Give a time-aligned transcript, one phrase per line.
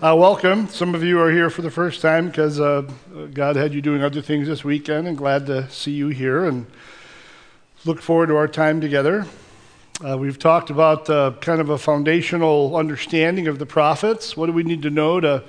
[0.00, 0.68] Uh, welcome.
[0.68, 2.88] Some of you are here for the first time because uh,
[3.34, 6.66] God had you doing other things this weekend, and glad to see you here and
[7.84, 9.26] look forward to our time together.
[10.08, 14.36] Uh, we've talked about uh, kind of a foundational understanding of the prophets.
[14.36, 15.42] What do we need to know to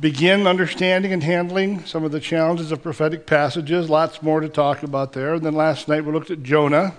[0.00, 3.88] begin understanding and handling some of the challenges of prophetic passages?
[3.88, 5.34] Lots more to talk about there.
[5.34, 6.92] And then last night we looked at Jonah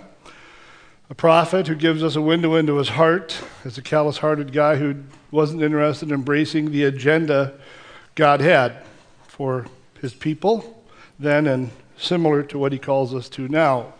[1.10, 4.76] a prophet who gives us a window into his heart as a callous hearted guy
[4.76, 4.96] who
[5.30, 7.54] wasn't interested in embracing the agenda
[8.14, 8.82] God had
[9.26, 9.66] for
[10.00, 10.74] his people
[11.18, 13.92] then and similar to what he calls us to now.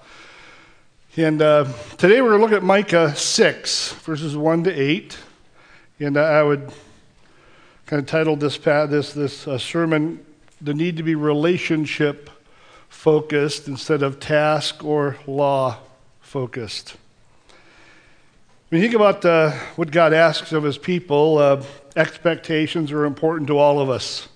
[1.16, 1.64] And uh,
[1.96, 5.18] today we're going to look at Micah 6, verses 1 to 8.
[5.98, 6.72] And I would
[7.86, 10.24] kind of title this, this, this uh, sermon,
[10.60, 12.30] The Need to Be Relationship
[12.88, 15.78] Focused Instead of Task or Law
[16.20, 16.96] Focused.
[18.70, 21.62] When you think about uh, what God asks of his people, uh,
[21.96, 24.28] expectations are important to all of us.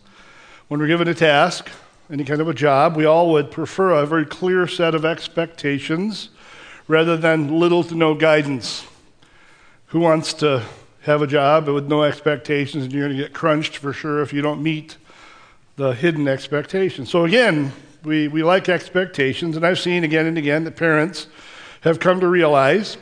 [0.68, 1.68] When we're given a task,
[2.11, 6.30] any kind of a job, we all would prefer a very clear set of expectations
[6.89, 8.86] rather than little to no guidance.
[9.89, 10.64] Who wants to
[11.02, 14.33] have a job with no expectations and you're going to get crunched for sure if
[14.33, 14.96] you don't meet
[15.77, 17.11] the hidden expectations?
[17.11, 17.70] So, again,
[18.02, 21.27] we, we like expectations, and I've seen again and again that parents
[21.83, 22.96] have come to realize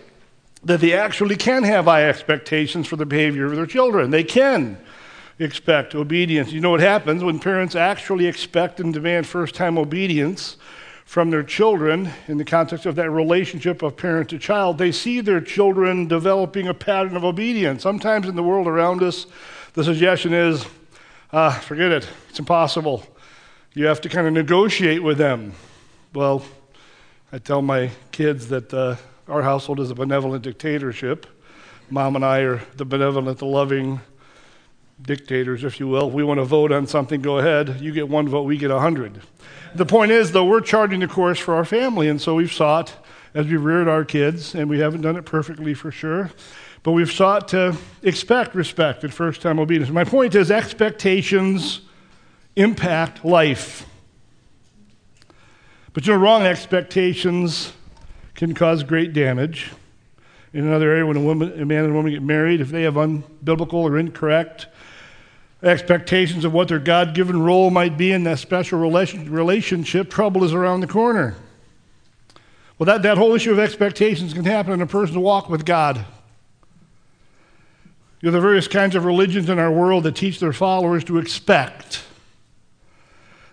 [0.63, 4.11] that they actually can have high expectations for the behavior of their children.
[4.11, 4.79] They can
[5.39, 6.53] expect obedience.
[6.53, 10.59] You know what happens when parents actually expect and demand first time obedience
[11.07, 14.77] from their children in the context of that relationship of parent to child?
[14.77, 17.83] They see their children developing a pattern of obedience.
[17.83, 19.27] Sometimes in the world around us,
[19.73, 20.67] the suggestion is
[21.33, 23.03] ah, forget it, it's impossible.
[23.73, 25.55] You have to kind of negotiate with them.
[26.13, 26.43] Well,
[27.33, 28.75] I tell my kids that.
[28.75, 28.97] Uh,
[29.31, 31.27] our household is a benevolent dictatorship.
[31.89, 34.01] Mom and I are the benevolent, the loving
[35.01, 36.09] dictators, if you will.
[36.09, 37.81] If we want to vote on something, go ahead.
[37.81, 39.21] You get one vote, we get a hundred.
[39.75, 42.93] The point is, though, we're charting the course for our family, and so we've sought,
[43.33, 46.31] as we've reared our kids, and we haven't done it perfectly for sure,
[46.83, 49.93] but we've sought to expect respect and first time obedience.
[49.93, 51.83] My point is, expectations
[52.57, 53.87] impact life.
[55.93, 57.73] But you know, wrong expectations
[58.41, 59.71] can cause great damage.
[60.55, 62.83] In another area, when a, woman, a man and a woman get married, if they
[62.83, 64.67] have unbiblical or incorrect
[65.63, 70.43] expectations of what their God given role might be in that special relation, relationship, trouble
[70.43, 71.37] is around the corner.
[72.79, 75.99] Well, that, that whole issue of expectations can happen in a person's walk with God.
[78.23, 81.19] You know, the various kinds of religions in our world that teach their followers to
[81.19, 82.03] expect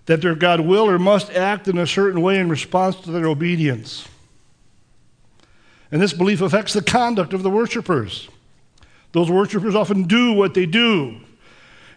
[0.06, 3.28] that their God will or must act in a certain way in response to their
[3.28, 4.08] obedience.
[5.92, 8.28] And this belief affects the conduct of the worshipers.
[9.14, 11.18] Those worshipers often do what they do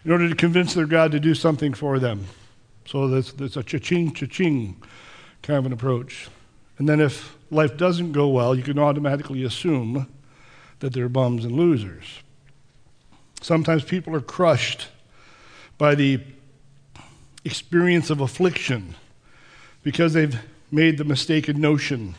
[0.03, 2.25] in order to convince their God to do something for them.
[2.85, 4.81] So that's, that's a cha-ching, cha-ching
[5.41, 6.29] kind of an approach.
[6.77, 10.07] And then if life doesn't go well, you can automatically assume
[10.79, 12.21] that they're bums and losers.
[13.41, 14.87] Sometimes people are crushed
[15.77, 16.21] by the
[17.43, 18.95] experience of affliction
[19.83, 20.39] because they've
[20.71, 22.15] made the mistaken notion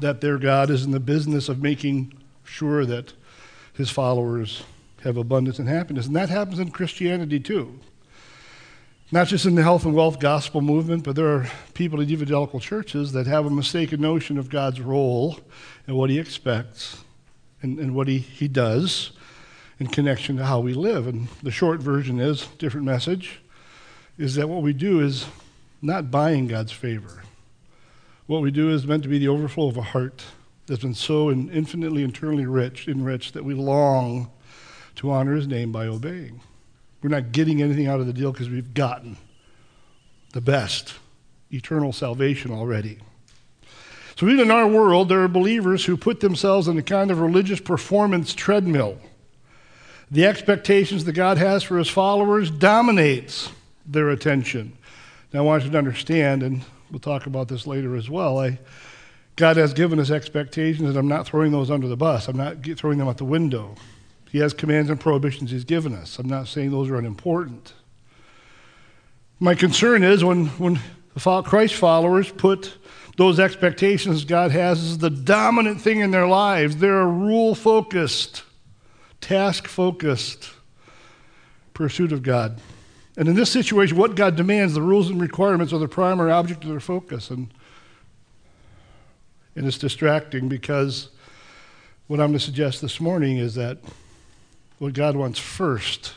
[0.00, 2.12] that their God is in the business of making
[2.44, 3.12] sure that
[3.72, 4.62] his followers
[5.02, 6.06] have abundance and happiness.
[6.06, 7.78] And that happens in Christianity too.
[9.12, 12.58] Not just in the health and wealth gospel movement, but there are people in evangelical
[12.58, 15.38] churches that have a mistaken notion of God's role
[15.86, 16.98] and what he expects
[17.62, 19.12] and, and what he, he does
[19.78, 21.06] in connection to how we live.
[21.06, 23.40] And the short version is, different message,
[24.16, 25.26] is that what we do is
[25.82, 27.23] not buying God's favor.
[28.26, 30.24] What we do is meant to be the overflow of a heart
[30.66, 34.30] that's been so infinitely internally rich, enriched, that we long
[34.96, 36.40] to honor his name by obeying.
[37.02, 39.18] We're not getting anything out of the deal because we've gotten
[40.32, 40.94] the best
[41.50, 42.98] eternal salvation already.
[44.16, 47.20] So, even in our world, there are believers who put themselves in a kind of
[47.20, 48.98] religious performance treadmill.
[50.10, 53.50] The expectations that God has for his followers dominates
[53.84, 54.78] their attention.
[55.32, 58.38] Now, I want you to understand, and We'll talk about this later as well.
[58.38, 58.58] I,
[59.36, 62.28] God has given us expectations, and I'm not throwing those under the bus.
[62.28, 63.74] I'm not throwing them out the window.
[64.30, 66.18] He has commands and prohibitions He's given us.
[66.18, 67.72] I'm not saying those are unimportant.
[69.40, 70.78] My concern is when, when
[71.16, 72.76] Christ followers put
[73.16, 76.76] those expectations God has as the dominant thing in their lives.
[76.76, 78.42] They're a rule focused,
[79.20, 80.50] task focused
[81.72, 82.60] pursuit of God.
[83.16, 86.64] And in this situation, what God demands, the rules and requirements are the primary object
[86.64, 87.30] of their focus.
[87.30, 87.52] And,
[89.54, 91.10] and it's distracting because
[92.08, 93.78] what I'm going to suggest this morning is that
[94.78, 96.14] what God wants first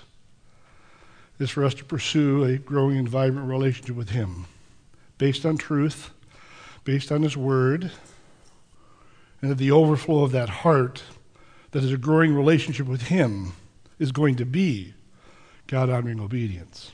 [1.40, 4.46] is for us to pursue a growing and vibrant relationship with Him
[5.20, 6.10] based on truth,
[6.84, 7.92] based on His Word,
[9.42, 11.04] and that the overflow of that heart
[11.72, 13.54] that is a growing relationship with Him
[14.00, 14.96] is going to be
[15.68, 16.92] God honoring obedience.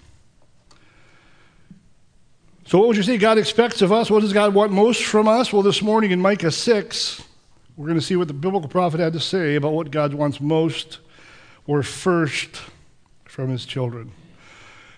[2.66, 4.10] So, what would you say God expects of us?
[4.10, 5.54] What does God want most from us?
[5.54, 7.22] Well, this morning in Micah 6,
[7.78, 10.42] we're going to see what the biblical prophet had to say about what God wants
[10.42, 11.00] most
[11.68, 12.62] or first
[13.26, 14.12] from his children.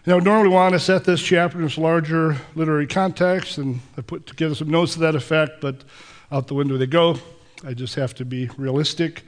[0.06, 4.01] Now, I normally want to set this chapter in its larger literary context, and I
[4.01, 5.83] put together some notes to that effect, but
[6.31, 7.18] out the window they go.
[7.66, 9.24] I just have to be realistic.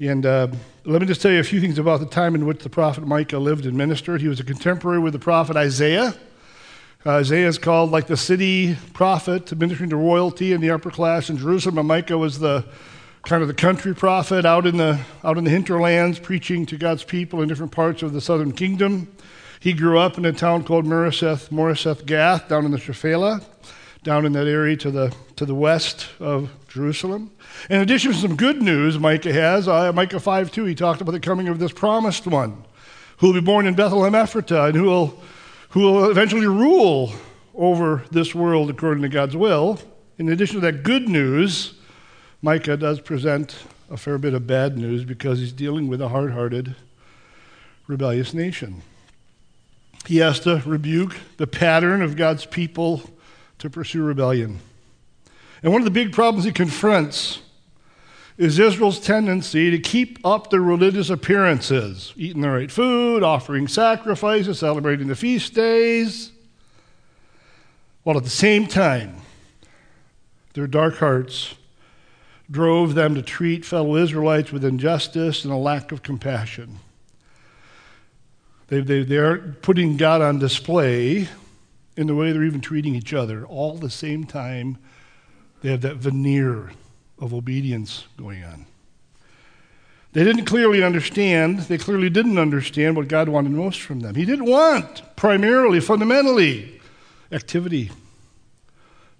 [0.00, 0.46] And uh,
[0.84, 3.04] let me just tell you a few things about the time in which the prophet
[3.04, 4.20] Micah lived and ministered.
[4.20, 6.14] He was a contemporary with the prophet Isaiah.
[7.04, 11.30] Uh, Isaiah is called like the city prophet, ministering to royalty and the upper class
[11.30, 11.78] in Jerusalem.
[11.78, 12.64] And Micah was the
[13.24, 17.02] kind of the country prophet out in the out in the hinterlands, preaching to God's
[17.02, 19.08] people in different parts of the southern kingdom.
[19.58, 23.44] He grew up in a town called Moresheth, Moresheth Gath, down in the Shephelah,
[24.02, 27.30] down in that area to the to the west of Jerusalem.
[27.68, 30.64] In addition to some good news, Micah has uh, Micah 5 2.
[30.64, 32.64] He talked about the coming of this promised one,
[33.18, 35.22] who will be born in Bethlehem Ephratah, and who will
[35.70, 37.12] who will eventually rule
[37.54, 39.78] over this world according to God's will.
[40.16, 41.74] In addition to that good news,
[42.42, 43.56] Micah does present
[43.90, 46.76] a fair bit of bad news because he's dealing with a hard hearted,
[47.86, 48.82] rebellious nation.
[50.06, 53.02] He has to rebuke the pattern of God's people
[53.58, 54.60] to pursue rebellion.
[55.62, 57.40] And one of the big problems he confronts
[58.36, 64.60] is Israel's tendency to keep up their religious appearances, eating the right food, offering sacrifices,
[64.60, 66.30] celebrating the feast days,
[68.04, 69.16] while at the same time,
[70.54, 71.54] their dark hearts
[72.50, 76.78] drove them to treat fellow Israelites with injustice and a lack of compassion.
[78.68, 81.28] They, they, they're putting God on display
[81.98, 84.78] in the way they're even treating each other, all the same time
[85.62, 86.70] they have that veneer
[87.18, 88.66] of obedience going on.
[90.12, 94.14] They didn't clearly understand, they clearly didn't understand what God wanted most from them.
[94.14, 96.80] He didn't want, primarily, fundamentally,
[97.32, 97.90] activity,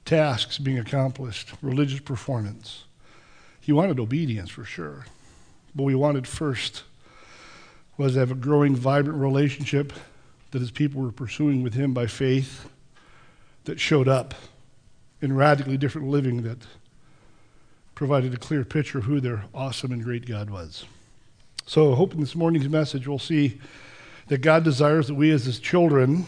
[0.05, 2.85] tasks being accomplished, religious performance.
[3.61, 5.07] He wanted obedience for sure.
[5.75, 6.85] But we wanted first
[7.97, 9.93] was to have a growing, vibrant relationship
[10.51, 12.69] that his people were pursuing with him by faith
[13.65, 14.35] that showed up
[15.21, 16.59] in radically different living that
[17.95, 20.85] provided a clear picture of who their awesome and great God was.
[21.67, 23.61] So, I hope in this morning's message we'll see
[24.29, 26.27] that God desires that we as his children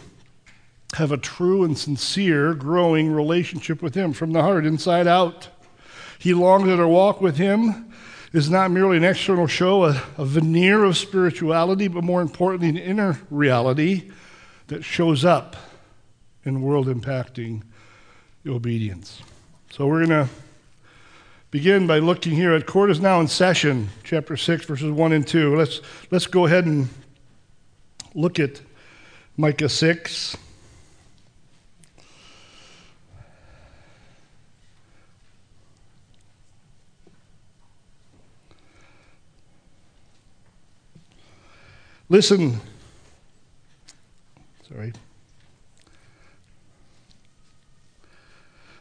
[0.93, 5.47] have a true and sincere, growing relationship with him from the heart, inside out.
[6.19, 7.90] He longs that our walk with him
[8.33, 12.77] is not merely an external show, a, a veneer of spirituality, but more importantly, an
[12.77, 14.09] inner reality
[14.67, 15.55] that shows up
[16.45, 17.61] in world impacting
[18.47, 19.21] obedience.
[19.69, 20.29] So, we're going to
[21.51, 25.27] begin by looking here at Court is now in session, chapter 6, verses 1 and
[25.27, 25.57] 2.
[25.57, 26.87] Let's, let's go ahead and
[28.15, 28.61] look at
[29.35, 30.37] Micah 6.
[42.11, 42.59] Listen.
[44.67, 44.91] Sorry.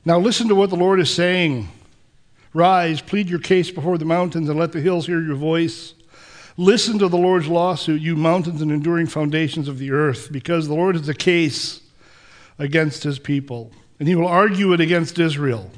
[0.05, 1.69] Now listen to what the Lord is saying.
[2.52, 5.95] Rise, plead your case before the mountains, and let the hills hear your voice.
[6.57, 10.75] Listen to the Lord's lawsuit, you mountains and enduring foundations of the earth, because the
[10.75, 11.83] Lord has a case
[12.59, 15.71] against his people, and he will argue it against Israel.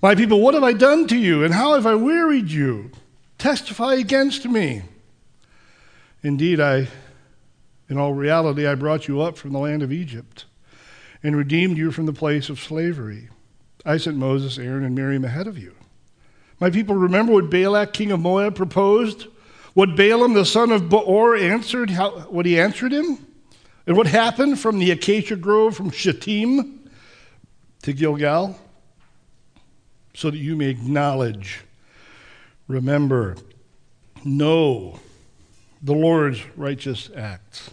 [0.00, 2.90] My people, what have I done to you, and how have I wearied you?
[3.36, 4.84] Testify against me.
[6.22, 6.88] Indeed, I,
[7.88, 10.44] in all reality, I brought you up from the land of Egypt
[11.22, 13.28] and redeemed you from the place of slavery.
[13.84, 15.74] I sent Moses, Aaron, and Miriam ahead of you.
[16.60, 19.26] My people, remember what Balak, king of Moab, proposed?
[19.74, 23.26] What Balaam, the son of Beor, answered, how, what he answered him?
[23.86, 26.90] And what happened from the acacia grove from Shittim
[27.82, 28.58] to Gilgal?
[30.14, 31.60] So that you may acknowledge,
[32.66, 33.36] remember,
[34.24, 34.98] know
[35.82, 37.70] the Lord's righteous acts.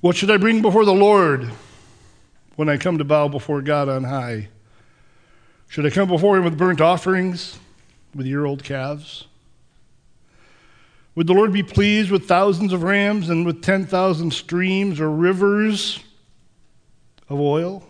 [0.00, 1.50] What should I bring before the Lord?
[2.56, 4.48] when I come to bow before God on high?
[5.68, 7.58] Should I come before Him with burnt offerings,
[8.14, 9.26] with year old calves?
[11.14, 16.00] Would the Lord be pleased with thousands of rams and with 10,000 streams or rivers
[17.28, 17.86] of oil?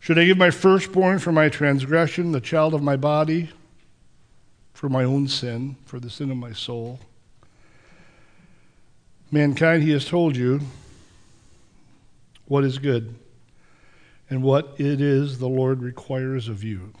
[0.00, 3.50] Should I give my firstborn for my transgression, the child of my body,
[4.76, 7.00] for my own sin, for the sin of my soul?
[9.30, 10.60] Mankind, he has told you
[12.44, 13.14] what is good
[14.28, 16.92] and what it is the Lord requires of you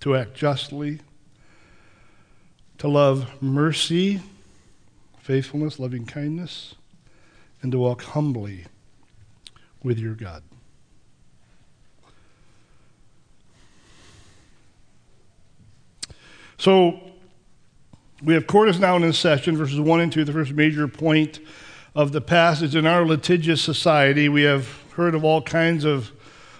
[0.00, 1.00] to act justly,
[2.78, 4.22] to love mercy,
[5.18, 6.74] faithfulness, loving kindness,
[7.60, 8.64] and to walk humbly
[9.82, 10.42] with your God.
[16.60, 17.00] So,
[18.22, 21.38] we have court is now in session, verses 1 and 2, the first major point
[21.94, 22.76] of the passage.
[22.76, 26.12] In our litigious society, we have heard of all kinds of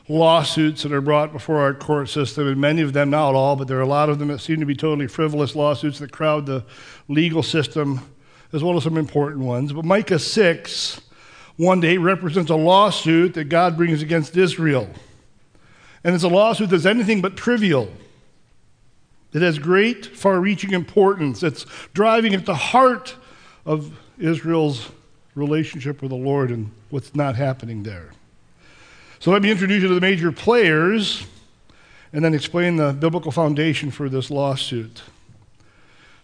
[0.09, 3.69] lawsuits that are brought before our court system, and many of them, not all, but
[3.69, 6.47] there are a lot of them that seem to be totally frivolous lawsuits that crowd
[6.47, 6.65] the
[7.09, 8.01] legal system,
[8.55, 9.71] as well as some important ones.
[9.71, 10.99] But Micah 6,
[11.59, 14.89] 1 to 8, represents a lawsuit that God brings against Israel.
[16.03, 17.91] And it's a lawsuit that's anything but trivial.
[19.33, 21.43] It has great, far reaching importance.
[21.43, 23.15] It's driving at the heart
[23.65, 24.91] of Israel's
[25.35, 28.11] relationship with the Lord and what's not happening there.
[29.21, 31.27] So let me introduce you to the major players
[32.13, 35.03] and then explain the biblical foundation for this lawsuit.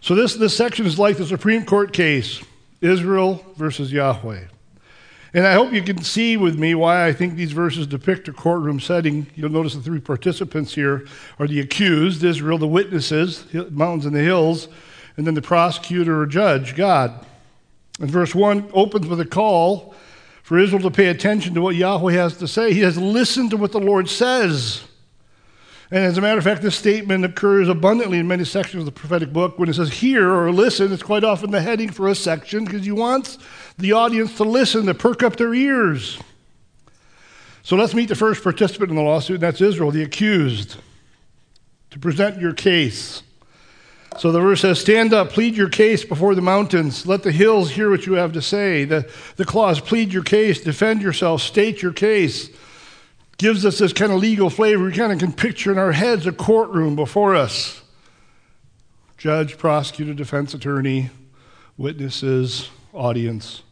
[0.01, 2.43] So this, this section is like the Supreme Court case
[2.81, 4.45] Israel versus Yahweh.
[5.33, 8.33] And I hope you can see with me why I think these verses depict a
[8.33, 9.27] courtroom setting.
[9.35, 11.05] You'll notice the three participants here
[11.39, 14.69] are the accused, Israel, the witnesses, mountains and the hills,
[15.17, 17.25] and then the prosecutor or judge, God.
[17.99, 19.95] And verse 1 opens with a call
[20.43, 22.73] for Israel to pay attention to what Yahweh has to say.
[22.73, 24.83] He has listened to what the Lord says.
[25.89, 28.91] And as a matter of fact, this statement occurs abundantly in many sections of the
[28.91, 29.57] prophetic book.
[29.57, 32.83] When it says hear or listen, it's quite often the heading for a section because
[32.83, 33.37] he wants
[33.77, 36.19] the audience to listen, to perk up their ears.
[37.63, 40.77] So let's meet the first participant in the lawsuit, and that's Israel, the accused,
[41.91, 43.23] to present your case.
[44.17, 47.05] So the verse says, Stand up, plead your case before the mountains.
[47.05, 48.83] Let the hills hear what you have to say.
[48.85, 52.49] The, the clause, plead your case, defend yourself, state your case,
[53.37, 54.85] gives us this kind of legal flavor.
[54.85, 57.81] We kind of can picture in our heads a courtroom before us
[59.17, 61.09] judge, prosecutor, defense attorney,
[61.75, 63.63] witnesses, audience.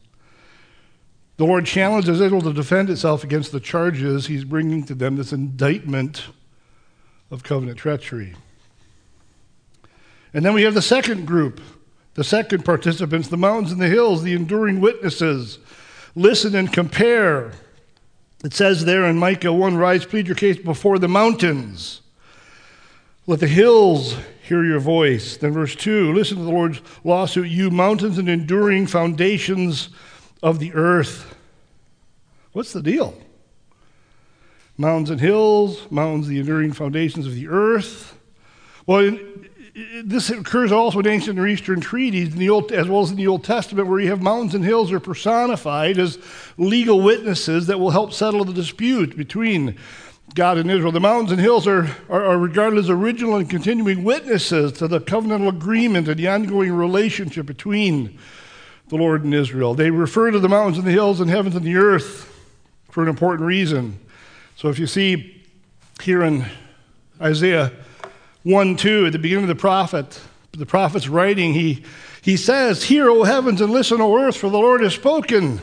[1.37, 5.33] The Lord challenges Israel to defend itself against the charges he's bringing to them, this
[5.33, 6.27] indictment
[7.29, 8.35] of covenant treachery.
[10.33, 11.59] And then we have the second group,
[12.13, 15.59] the second participants, the mountains and the hills, the enduring witnesses.
[16.15, 17.51] Listen and compare.
[18.43, 22.01] It says there in Micah 1 Rise, plead your case before the mountains.
[23.27, 25.35] Let the hills hear your voice.
[25.35, 29.89] Then, verse 2 Listen to the Lord's lawsuit, you mountains and enduring foundations
[30.45, 31.35] of the earth.
[32.53, 33.17] What's the deal?
[34.77, 38.15] Mountains and hills, mountains, the enduring foundations of the earth.
[38.85, 39.17] Well,
[40.03, 43.17] this occurs also in ancient Near Eastern treaties, in the Old, as well as in
[43.17, 46.19] the Old Testament, where you have mountains and hills are personified as
[46.59, 49.75] legal witnesses that will help settle the dispute between
[50.35, 50.91] God and Israel.
[50.91, 54.99] The mountains and hills are, are, are regarded as original and continuing witnesses to the
[54.99, 58.19] covenantal agreement and the ongoing relationship between
[58.89, 59.73] the Lord and Israel.
[59.73, 62.31] They refer to the mountains and the hills and heavens and the earth
[62.91, 63.99] for an important reason.
[64.55, 65.43] So if you see
[66.01, 66.45] here in
[67.19, 67.71] Isaiah
[68.43, 71.83] 1 2, at the beginning of the prophet, the prophet's writing, he,
[72.21, 75.59] he says, Hear, O heavens, and listen, O earth, for the Lord has spoken.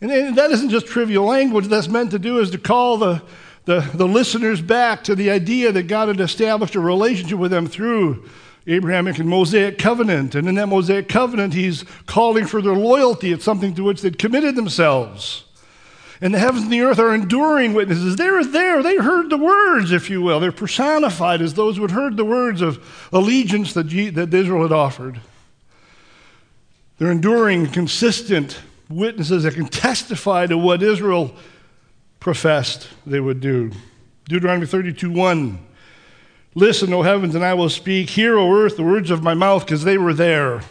[0.00, 1.66] And, and that isn't just trivial language.
[1.66, 3.22] That's meant to do is to call the,
[3.64, 7.66] the, the listeners back to the idea that God had established a relationship with them
[7.66, 8.28] through
[8.66, 10.34] Abrahamic and Mosaic covenant.
[10.34, 13.32] And in that Mosaic covenant, he's calling for their loyalty.
[13.32, 15.44] It's something to which they'd committed themselves.
[16.20, 18.16] And the heavens and the earth are enduring witnesses.
[18.16, 18.82] They're there.
[18.82, 20.40] They heard the words, if you will.
[20.40, 22.82] They're personified as those who had heard the words of
[23.12, 25.20] allegiance that, that Israel had offered.
[26.98, 28.58] They're enduring, consistent
[28.88, 31.36] witnesses that can testify to what Israel
[32.18, 33.70] professed they would do.
[34.24, 35.65] Deuteronomy 32 1.
[36.58, 38.08] Listen, O heavens, and I will speak.
[38.08, 40.62] Hear, O earth, the words of my mouth, because they were there.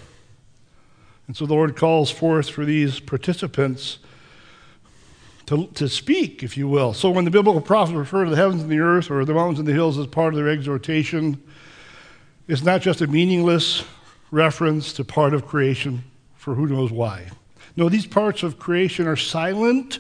[1.28, 4.00] And so the Lord calls forth for these participants
[5.46, 6.96] to, to speak, if you will.
[6.96, 9.60] So when the biblical prophets refer to the heavens and the earth or the mountains
[9.60, 11.40] and the hills as part of their exhortation,
[12.48, 13.84] it's not just a meaningless
[14.32, 16.04] reference to part of creation
[16.36, 17.30] for who knows why.
[17.76, 20.00] No, these parts of creation are silent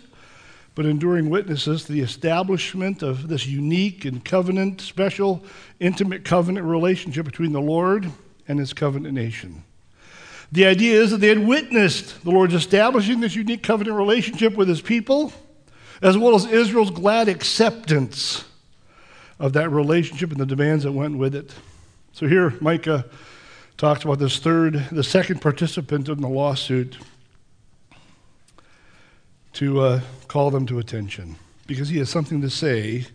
[0.76, 5.44] but enduring witnesses to the establishment of this unique and covenant, special,
[5.80, 8.12] intimate covenant relationship between the Lord
[8.48, 9.64] and his covenant nation.
[10.52, 14.68] The idea is that they had witnessed the Lord's establishing this unique covenant relationship with
[14.68, 15.34] his people,
[16.02, 18.44] as well as Israel's glad acceptance
[19.40, 21.54] of that relationship and the demands that went with it.
[22.12, 23.06] So here, Micah
[23.78, 26.98] talks about this third, the second participant in the lawsuit
[29.56, 33.06] to uh, call them to attention because he has something to say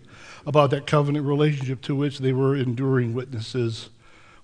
[0.47, 3.91] about that covenant relationship to which they were enduring witnesses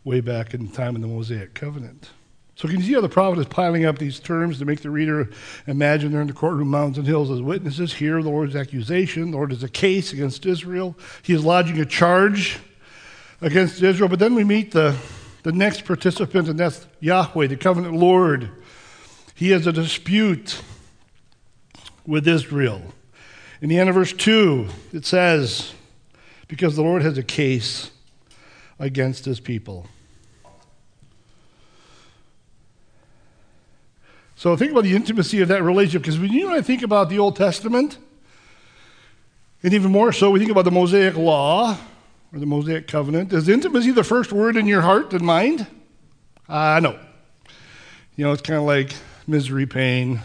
[0.05, 2.11] way back in the time of the Mosaic covenant.
[2.55, 4.91] So can you see how the prophet is piling up these terms to make the
[4.91, 5.31] reader
[5.67, 7.95] imagine they're in the courtroom, mountains and hills as witnesses?
[7.95, 9.31] Here, the Lord's accusation.
[9.31, 10.97] The Lord is a case against Israel.
[11.23, 12.59] He is lodging a charge
[13.41, 14.09] against Israel.
[14.09, 14.97] But then we meet the,
[15.43, 18.51] the next participant, and that's Yahweh, the covenant Lord.
[19.35, 20.63] He has a dispute
[22.07, 22.83] with Israel.
[23.61, 25.73] In the end of verse 2, it says,
[26.49, 27.91] Because the Lord has a case
[28.79, 29.89] against his people.
[34.37, 37.09] So think about the intimacy of that relationship, because when you and I think about
[37.09, 37.97] the Old Testament,
[39.63, 41.77] and even more so, we think about the Mosaic Law
[42.33, 43.33] or the Mosaic Covenant.
[43.33, 45.67] Is intimacy the first word in your heart and mind?
[46.49, 46.99] Uh, no.
[48.15, 48.95] You know, it's kind of like
[49.27, 50.21] misery, pain,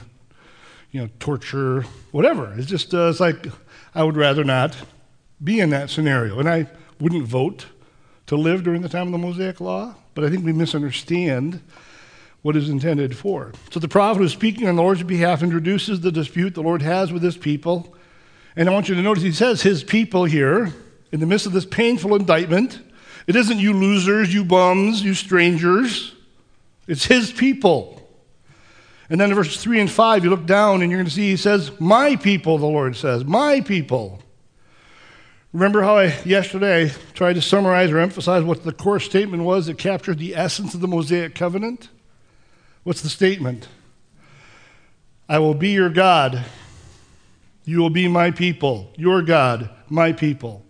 [0.91, 2.53] you know, torture, whatever.
[2.57, 3.47] It's just, uh, it's like,
[3.95, 4.75] I would rather not
[5.43, 6.39] be in that scenario.
[6.39, 6.67] And I
[6.99, 7.65] wouldn't vote
[8.27, 11.61] to live during the time of the Mosaic Law, but I think we misunderstand
[12.41, 13.51] what is intended for.
[13.71, 17.11] So the prophet who's speaking on the Lord's behalf introduces the dispute the Lord has
[17.13, 17.95] with his people.
[18.55, 20.73] And I want you to notice he says his people here
[21.11, 22.79] in the midst of this painful indictment.
[23.27, 26.15] It isn't you losers, you bums, you strangers.
[26.87, 28.00] It's his people.
[29.11, 31.31] And then in verses 3 and 5, you look down and you're going to see
[31.31, 34.23] he says, My people, the Lord says, My people.
[35.51, 39.77] Remember how I yesterday tried to summarize or emphasize what the core statement was that
[39.77, 41.89] captured the essence of the Mosaic covenant?
[42.83, 43.67] What's the statement?
[45.27, 46.45] I will be your God.
[47.65, 48.93] You will be my people.
[48.95, 50.65] Your God, my people.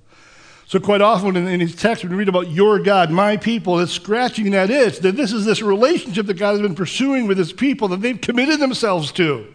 [0.72, 3.78] So, quite often in, in these texts, when we read about your God, my people,
[3.82, 7.38] it's scratching that itch that this is this relationship that God has been pursuing with
[7.38, 9.54] his people that they've committed themselves to.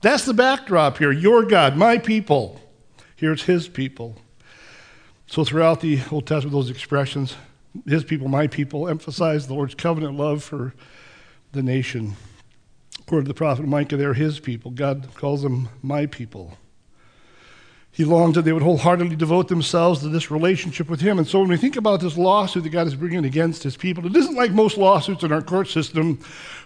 [0.00, 1.12] That's the backdrop here.
[1.12, 2.60] Your God, my people.
[3.14, 4.16] Here's his people.
[5.28, 7.36] So, throughout the Old Testament, those expressions,
[7.86, 10.74] his people, my people, emphasize the Lord's covenant love for
[11.52, 12.16] the nation.
[13.02, 14.72] According to the prophet Micah, they're his people.
[14.72, 16.58] God calls them my people.
[17.94, 21.16] He longed that they would wholeheartedly devote themselves to this relationship with him.
[21.16, 24.04] And so when we think about this lawsuit that God is bringing against his people,
[24.04, 26.18] it isn't like most lawsuits in our court system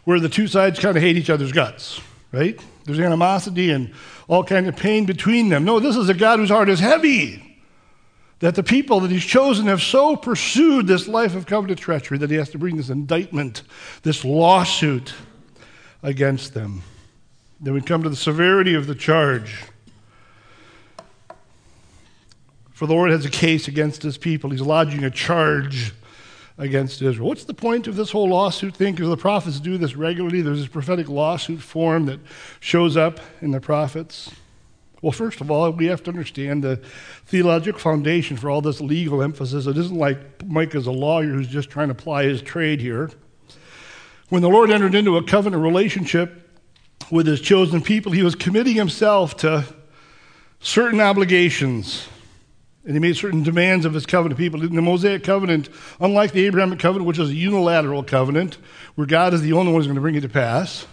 [0.04, 2.00] where the two sides kind of hate each other's guts,
[2.32, 2.58] right?
[2.86, 3.92] There's animosity and
[4.26, 5.66] all kind of pain between them.
[5.66, 7.44] No, this is a God whose heart is heavy.
[8.38, 12.30] That the people that he's chosen have so pursued this life of covenant treachery that
[12.30, 13.64] he has to bring this indictment,
[14.02, 15.12] this lawsuit
[16.02, 16.84] against them.
[17.60, 19.56] Then we come to the severity of the charge.
[22.78, 24.50] For the Lord has a case against his people.
[24.50, 25.92] He's lodging a charge
[26.58, 27.28] against Israel.
[27.28, 28.94] What's the point of this whole lawsuit thing?
[28.94, 30.42] Because the prophets do this regularly.
[30.42, 32.20] There's this prophetic lawsuit form that
[32.60, 34.30] shows up in the prophets.
[35.02, 36.76] Well, first of all, we have to understand the
[37.26, 39.66] theological foundation for all this legal emphasis.
[39.66, 43.10] It isn't like Mike is a lawyer who's just trying to ply his trade here.
[44.28, 46.48] When the Lord entered into a covenant relationship
[47.10, 49.64] with his chosen people, he was committing himself to
[50.60, 52.06] certain obligations.
[52.88, 54.62] And he made certain demands of his covenant people.
[54.62, 55.68] In the Mosaic covenant,
[56.00, 58.56] unlike the Abrahamic covenant, which is a unilateral covenant,
[58.94, 60.86] where God is the only one who's going to bring it to pass,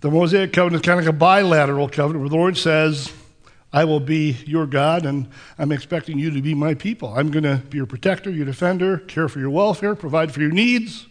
[0.00, 3.12] the Mosaic covenant is kind of like a bilateral covenant where the Lord says,
[3.72, 5.28] I will be your God, and
[5.58, 7.12] I'm expecting you to be my people.
[7.12, 10.52] I'm going to be your protector, your defender, care for your welfare, provide for your
[10.52, 11.08] needs,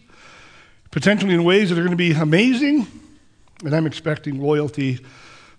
[0.90, 2.86] potentially in ways that are going to be amazing.
[3.62, 5.00] And I'm expecting loyalty,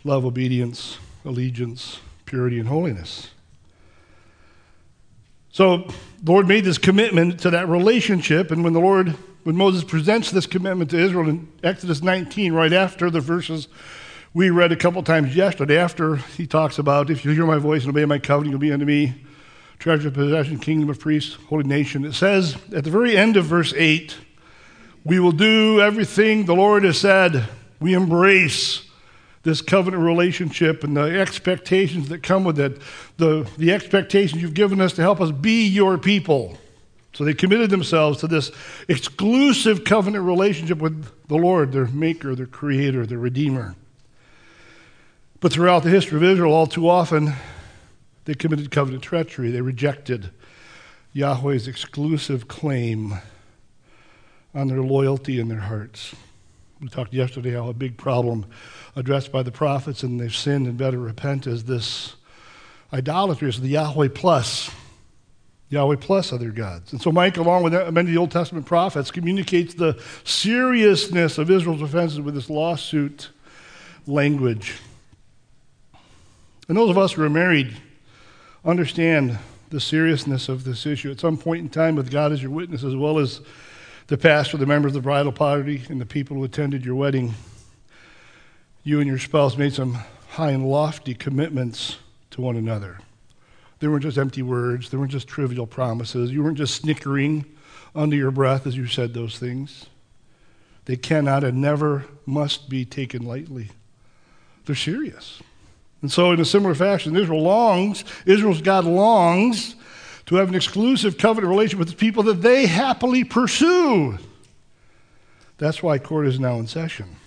[0.03, 3.29] love, obedience, allegiance, purity, and holiness.
[5.51, 5.87] So
[6.23, 10.31] the Lord made this commitment to that relationship, and when the Lord, when Moses presents
[10.31, 13.67] this commitment to Israel in Exodus 19, right after the verses
[14.33, 17.81] we read a couple times yesterday after he talks about if you hear my voice
[17.83, 19.15] and obey my covenant, you'll be unto me
[19.79, 22.05] treasure, possession, kingdom of priests, holy nation.
[22.05, 24.15] It says at the very end of verse 8,
[25.03, 27.47] we will do everything the Lord has said.
[27.79, 28.88] We embrace
[29.43, 32.81] this covenant relationship and the expectations that come with it,
[33.17, 36.57] the, the expectations you've given us to help us be your people.
[37.13, 38.51] So they committed themselves to this
[38.87, 43.75] exclusive covenant relationship with the Lord, their maker, their creator, their redeemer.
[45.39, 47.33] But throughout the history of Israel, all too often,
[48.25, 49.51] they committed covenant treachery.
[49.51, 50.31] They rejected
[51.13, 53.15] Yahweh's exclusive claim
[54.53, 56.13] on their loyalty in their hearts.
[56.81, 58.45] We talked yesterday how a big problem
[58.95, 62.15] addressed by the prophets and they've sinned and better repent is this
[62.91, 64.71] idolatry, is the Yahweh plus.
[65.69, 66.91] Yahweh plus other gods.
[66.91, 71.51] And so Micah, along with many of the Old Testament prophets, communicates the seriousness of
[71.51, 73.29] Israel's offenses with this lawsuit
[74.07, 74.79] language.
[76.67, 77.77] And those of us who are married
[78.65, 79.37] understand
[79.69, 81.11] the seriousness of this issue.
[81.11, 83.41] At some point in time, with God as your witness, as well as
[84.07, 87.35] the pastor, the members of the bridal party, and the people who attended your wedding,
[88.89, 89.93] you and your spouse made some
[90.29, 91.97] high and lofty commitments
[92.31, 92.97] to one another.
[93.79, 96.31] They weren't just empty words, they weren't just trivial promises.
[96.31, 97.45] You weren't just snickering
[97.95, 99.85] under your breath as you said those things.
[100.85, 103.69] They cannot and never must be taken lightly.
[104.65, 105.39] They're serious.
[106.01, 109.75] And so, in a similar fashion, Israel longs, Israel's God longs
[110.25, 114.17] to have an exclusive covenant relationship with the people that they happily pursue.
[115.59, 117.18] That's why court is now in session.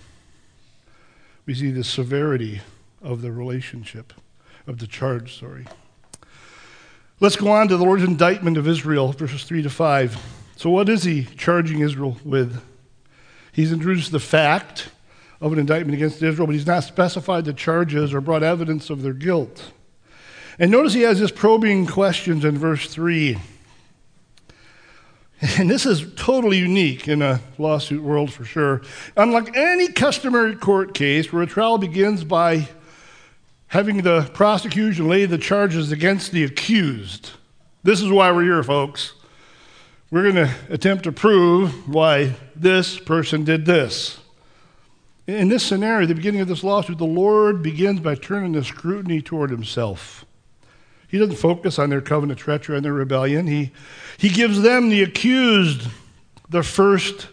[1.45, 2.61] We see the severity
[3.01, 4.13] of the relationship,
[4.65, 5.65] of the charge, sorry.
[7.19, 10.17] Let's go on to the Lord's indictment of Israel, verses 3 to 5.
[10.55, 12.61] So, what is he charging Israel with?
[13.51, 14.89] He's introduced the fact
[15.41, 19.01] of an indictment against Israel, but he's not specified the charges or brought evidence of
[19.01, 19.71] their guilt.
[20.57, 23.37] And notice he has this probing questions in verse 3.
[25.59, 28.81] And this is totally unique in a lawsuit world for sure.
[29.17, 32.69] Unlike any customary court case where a trial begins by
[33.67, 37.31] having the prosecution lay the charges against the accused.
[37.83, 39.13] This is why we're here, folks.
[40.11, 44.19] We're going to attempt to prove why this person did this.
[45.25, 49.21] In this scenario, the beginning of this lawsuit, the Lord begins by turning the scrutiny
[49.21, 50.23] toward himself.
[51.13, 53.45] He doesn't focus on their covenant treachery and their rebellion.
[53.45, 53.69] He,
[54.17, 55.87] he gives them, the accused,
[56.49, 57.27] the first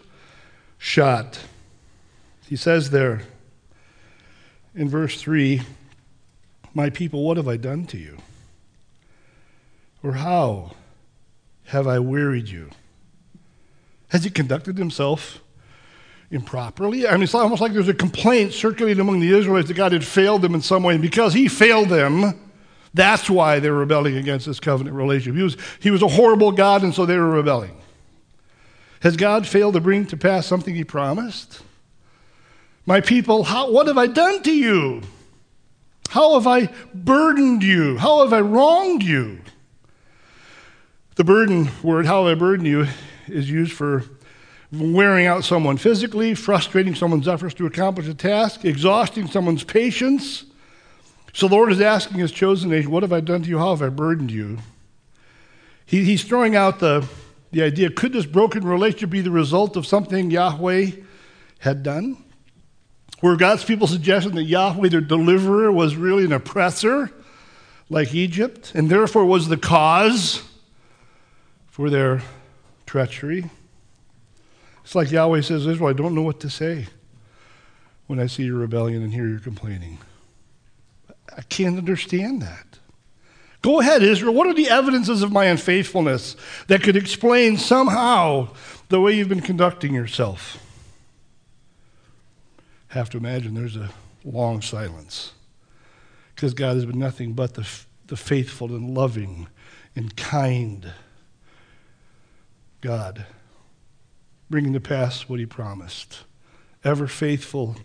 [0.77, 1.39] shot.
[2.47, 3.23] He says there
[4.75, 5.63] in verse 3
[6.75, 8.19] My people, what have I done to you?
[10.03, 10.73] Or how
[11.65, 12.69] have I wearied you?
[14.09, 15.41] Has he conducted himself
[16.29, 17.07] improperly.
[17.07, 20.05] I mean, it's almost like there's a complaint circulating among the Israelites that God had
[20.05, 20.93] failed them in some way.
[20.93, 22.50] And because he failed them,
[22.93, 25.37] that's why they were rebelling against this covenant relationship.
[25.37, 27.75] He was, he was a horrible God, and so they were rebelling.
[29.01, 31.61] Has God failed to bring to pass something he promised?
[32.85, 35.01] My people, how, what have I done to you?
[36.09, 37.97] How have I burdened you?
[37.97, 39.39] How have I wronged you?
[41.15, 42.87] The burden word, how have I burdened you,
[43.27, 44.03] is used for
[44.71, 50.45] wearing out someone physically, frustrating someone's efforts to accomplish a task, exhausting someone's patience.
[51.33, 53.57] So the Lord is asking his chosen nation, What have I done to you?
[53.57, 54.59] How have I burdened you?
[55.85, 57.07] He, he's throwing out the,
[57.51, 60.91] the idea could this broken relationship be the result of something Yahweh
[61.59, 62.23] had done?
[63.21, 67.11] Were God's people suggesting that Yahweh, their deliverer, was really an oppressor
[67.89, 70.41] like Egypt, and therefore was the cause
[71.67, 72.21] for their
[72.85, 73.49] treachery?
[74.83, 76.87] It's like Yahweh says, Israel, I don't know what to say
[78.07, 79.99] when I see your rebellion and hear your complaining.
[81.37, 82.79] I can't understand that.
[83.61, 84.33] Go ahead, Israel.
[84.33, 86.35] What are the evidences of my unfaithfulness
[86.67, 88.49] that could explain somehow
[88.89, 90.57] the way you've been conducting yourself?
[92.89, 93.91] Have to imagine there's a
[94.23, 95.33] long silence
[96.35, 97.67] because God has been nothing but the,
[98.07, 99.47] the faithful and loving
[99.95, 100.91] and kind
[102.81, 103.27] God
[104.49, 106.23] bringing to pass what he promised,
[106.83, 107.77] ever faithful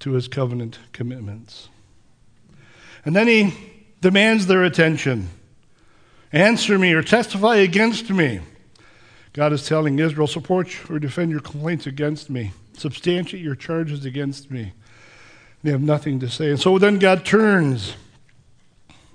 [0.00, 1.70] to his covenant commitments.
[3.08, 3.54] And then he
[4.02, 5.30] demands their attention.
[6.30, 8.40] Answer me or testify against me.
[9.32, 14.50] God is telling Israel, support or defend your complaints against me, substantiate your charges against
[14.50, 14.74] me.
[15.62, 16.50] They have nothing to say.
[16.50, 17.94] And so then God turns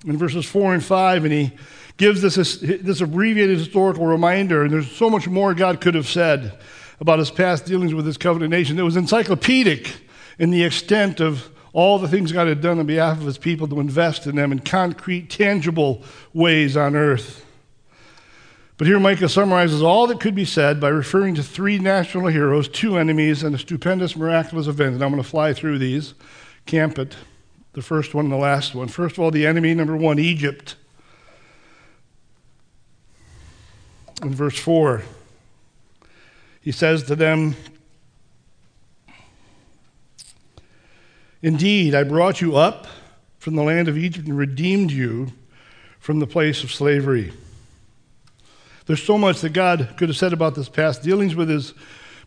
[0.07, 1.51] in verses 4 and 5 and he
[1.97, 6.57] gives this, this abbreviated historical reminder, and there's so much more God could have said
[6.99, 8.79] about his past dealings with his covenant nation.
[8.79, 9.93] It was encyclopedic
[10.39, 13.67] in the extent of all the things God had done on behalf of his people
[13.67, 17.43] to invest in them in concrete, tangible ways on earth.
[18.77, 22.67] But here Micah summarizes all that could be said by referring to three national heroes,
[22.67, 24.95] two enemies, and a stupendous, miraculous event.
[24.95, 26.13] And I'm going to fly through these,
[26.65, 27.15] camp it,
[27.73, 28.87] the first one and the last one.
[28.87, 30.75] First of all, the enemy, number one, Egypt.
[34.21, 35.01] In verse 4,
[36.61, 37.55] he says to them,
[41.43, 42.87] Indeed, I brought you up
[43.37, 45.33] from the land of Egypt and redeemed you
[45.99, 47.33] from the place of slavery.
[48.85, 51.73] There's so much that God could have said about this past dealings with his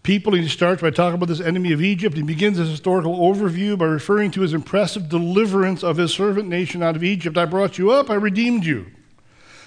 [0.02, 0.34] people.
[0.34, 2.14] He starts by talking about this enemy of Egypt.
[2.14, 6.82] He begins his historical overview by referring to his impressive deliverance of his servant nation
[6.82, 7.38] out of Egypt.
[7.38, 8.86] I brought you up, I redeemed you.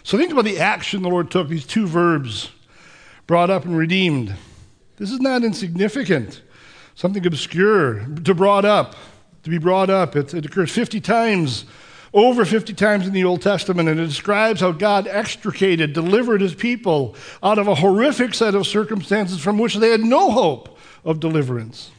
[0.03, 2.51] So think about the action the Lord took, these two verbs,
[3.25, 4.35] brought up and redeemed.
[4.97, 6.41] This is not insignificant,
[6.93, 8.95] something obscure, to brought up,
[9.49, 10.15] to be brought up.
[10.15, 11.65] It, it occurs 50 times,
[12.13, 16.55] over 50 times in the Old Testament, and it describes how God extricated, delivered his
[16.55, 21.19] people out of a horrific set of circumstances from which they had no hope of
[21.19, 21.91] deliverance.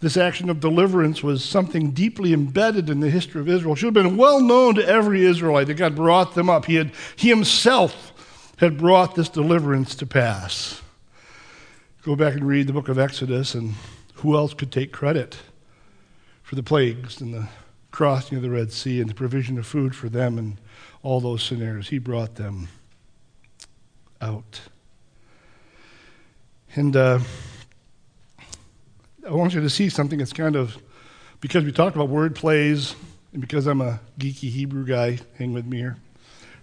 [0.00, 3.74] This action of deliverance was something deeply embedded in the history of Israel.
[3.74, 6.66] It should have been well known to every Israelite that God brought them up.
[6.66, 8.12] He, had, he himself
[8.58, 10.82] had brought this deliverance to pass.
[12.02, 13.74] Go back and read the book of Exodus, and
[14.16, 15.38] who else could take credit
[16.44, 17.48] for the plagues and the
[17.90, 20.60] crossing of the Red Sea and the provision of food for them and
[21.02, 21.88] all those scenarios?
[21.88, 22.68] He brought them
[24.20, 24.60] out.
[26.76, 27.18] And uh,
[29.26, 30.76] I want you to see something that's kind of,
[31.40, 32.94] because we talked about word plays,
[33.32, 35.96] and because I'm a geeky Hebrew guy, hang with me here,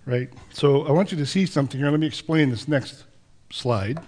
[0.05, 0.29] right?
[0.53, 1.89] So I want you to see something here.
[1.89, 3.03] Let me explain this next
[3.49, 3.99] slide.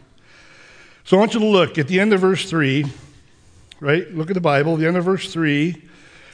[1.03, 2.85] So I want you to look at the end of verse 3,
[3.83, 4.09] right?
[4.15, 5.75] Look at the Bible, the end of verse 3,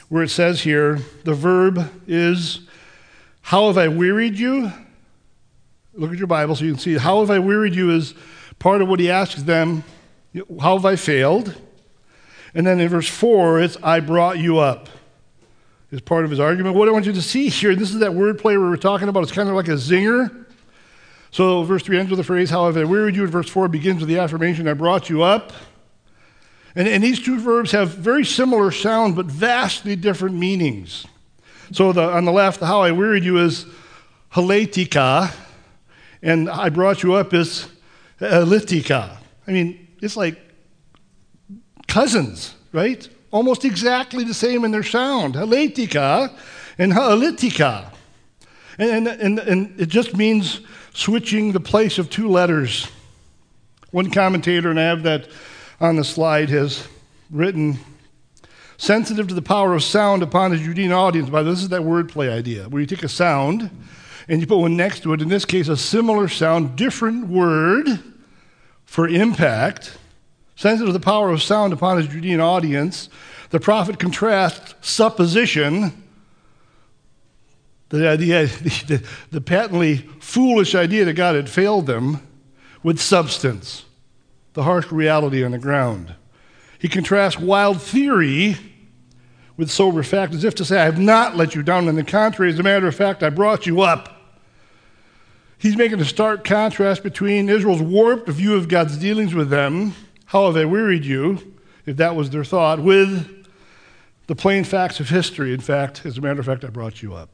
[0.08, 2.60] where it says here, the verb is,
[3.42, 4.72] How have I wearied you?
[5.94, 8.14] Look at your Bible so you can see, How have I wearied you is
[8.60, 9.82] part of what he asks them,
[10.60, 11.60] How have I failed?
[12.54, 14.88] And then in verse 4, it's, I brought you up,
[15.90, 16.76] is part of his argument.
[16.76, 19.24] What I want you to see here, this is that wordplay we were talking about.
[19.24, 20.46] It's kind of like a zinger.
[21.32, 23.24] So verse 3 ends with the phrase, How have I wearied you?
[23.24, 25.52] And verse 4 begins with the affirmation, I brought you up.
[26.74, 31.06] And, and these two verbs have very similar sound, but vastly different meanings.
[31.72, 33.66] So the, on the left, how I wearied you is
[34.32, 35.32] haletika,
[36.22, 37.66] and I brought you up is
[38.20, 39.16] elitika.
[39.46, 40.38] I mean, it's like
[41.88, 43.08] cousins, right?
[43.30, 45.34] Almost exactly the same in their sound.
[45.34, 46.32] Haletika
[46.78, 47.86] and halitika.
[48.78, 50.60] And, and, and it just means
[50.94, 52.88] switching the place of two letters.
[53.90, 55.28] One commentator, and I have that
[55.80, 56.86] on the slide, has
[57.30, 57.78] written
[58.76, 61.30] sensitive to the power of sound upon the Judean audience.
[61.30, 63.70] By this is that wordplay idea, where you take a sound
[64.28, 65.22] and you put one next to it.
[65.22, 67.86] In this case, a similar sound, different word
[68.84, 69.98] for impact
[70.60, 73.08] sensitive to the power of sound upon his Judean audience,
[73.48, 76.04] the prophet contrasts supposition,
[77.88, 78.46] the idea,
[78.86, 82.26] the, the patently foolish idea that God had failed them,
[82.82, 83.86] with substance,
[84.60, 86.14] the harsh reality on the ground.
[86.78, 88.58] He contrasts wild theory
[89.56, 91.88] with sober fact, as if to say, I have not let you down.
[91.88, 94.36] On the contrary, as a matter of fact, I brought you up.
[95.56, 99.94] He's making a stark contrast between Israel's warped view of God's dealings with them
[100.26, 101.54] how have I wearied you,
[101.86, 103.46] if that was their thought, with
[104.26, 105.54] the plain facts of history?
[105.54, 107.30] In fact, as a matter of fact, I brought you up.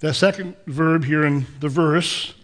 [0.00, 2.34] That second verb here in the verse,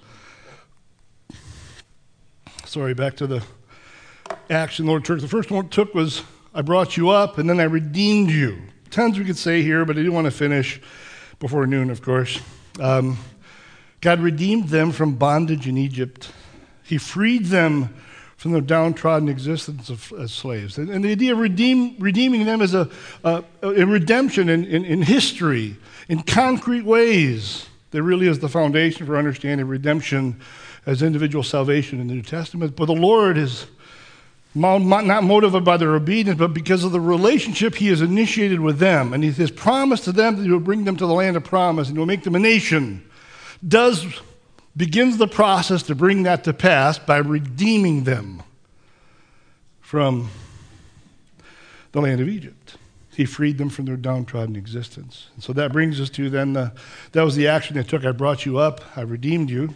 [2.75, 3.41] sorry, back to the
[4.51, 5.21] action, Lord Church.
[5.21, 8.63] The first one took was, I brought you up, and then I redeemed you.
[8.91, 10.81] Tons we could say here, but I do want to finish
[11.39, 12.41] before noon, of course.
[12.81, 13.17] Um,
[14.01, 16.33] God redeemed them from bondage in Egypt.
[16.83, 17.95] He freed them
[18.37, 20.77] from their downtrodden existence of, as slaves.
[20.77, 22.91] And, and, the idea of redeem, redeeming them is a,
[23.23, 25.77] a, a redemption in, in, in, history,
[26.09, 27.69] in concrete ways.
[27.93, 30.41] That really is the foundation for understanding redemption
[30.87, 32.77] as individual salvation in the New Testament.
[32.77, 33.67] But the Lord is
[34.55, 39.13] not motivated by their obedience, but because of the relationship He has initiated with them.
[39.13, 41.45] And He has promised to them that He will bring them to the land of
[41.45, 43.05] promise and He will make them a nation.
[43.67, 44.07] Does
[44.77, 48.43] begins the process to bring that to pass by redeeming them
[49.81, 50.29] from
[51.93, 52.77] the land of Egypt.
[53.17, 55.29] He freed them from their downtrodden existence.
[55.35, 56.73] And so that brings us to then the,
[57.13, 58.05] that was the action they took.
[58.05, 59.75] I brought you up, I redeemed you.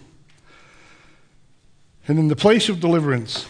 [2.08, 3.46] And in the place of deliverance,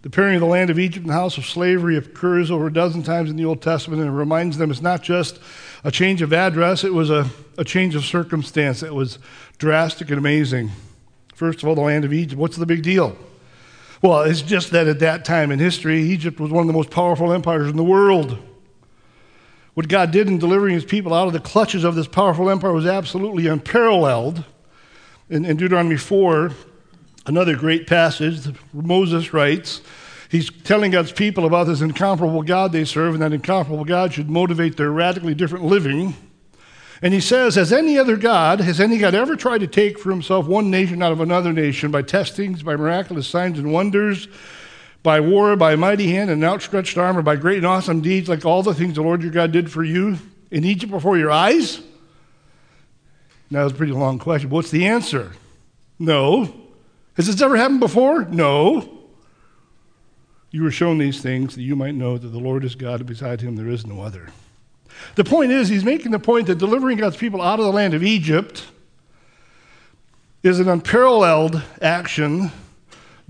[0.00, 2.72] the pairing of the land of Egypt and the house of slavery occurs over a
[2.72, 5.38] dozen times in the Old Testament, and it reminds them it's not just
[5.84, 9.18] a change of address, it was a, a change of circumstance that was
[9.58, 10.70] drastic and amazing.
[11.34, 12.38] First of all, the land of Egypt.
[12.38, 13.16] What's the big deal?
[14.00, 16.90] Well, it's just that at that time in history, Egypt was one of the most
[16.90, 18.38] powerful empires in the world.
[19.74, 22.72] What God did in delivering his people out of the clutches of this powerful empire
[22.72, 24.44] was absolutely unparalleled.
[25.28, 26.52] In, in Deuteronomy 4,
[27.26, 29.80] Another great passage, Moses writes,
[30.28, 34.28] he's telling God's people about this incomparable God they serve, and that incomparable God should
[34.28, 36.14] motivate their radically different living.
[37.00, 40.10] And he says, Has any other God, has any God ever tried to take for
[40.10, 44.28] himself one nation out of another nation by testings, by miraculous signs and wonders,
[45.02, 48.44] by war, by mighty hand and outstretched arm, or by great and awesome deeds, like
[48.44, 50.18] all the things the Lord your God did for you
[50.50, 51.80] in Egypt before your eyes?
[53.50, 54.50] Now, that was a pretty long question.
[54.50, 55.32] What's the answer?
[55.98, 56.52] No.
[57.14, 58.24] Has this ever happened before?
[58.24, 59.06] No.
[60.50, 63.08] You were shown these things that you might know that the Lord is God, and
[63.08, 64.28] beside him there is no other.
[65.16, 67.94] The point is, he's making the point that delivering God's people out of the land
[67.94, 68.64] of Egypt
[70.42, 72.52] is an unparalleled action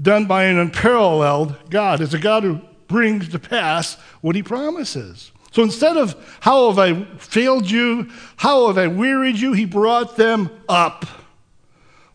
[0.00, 2.00] done by an unparalleled God.
[2.00, 5.30] It's a God who brings to pass what he promises.
[5.54, 10.16] So instead of how have I failed you, how have I wearied you, he brought
[10.16, 11.06] them up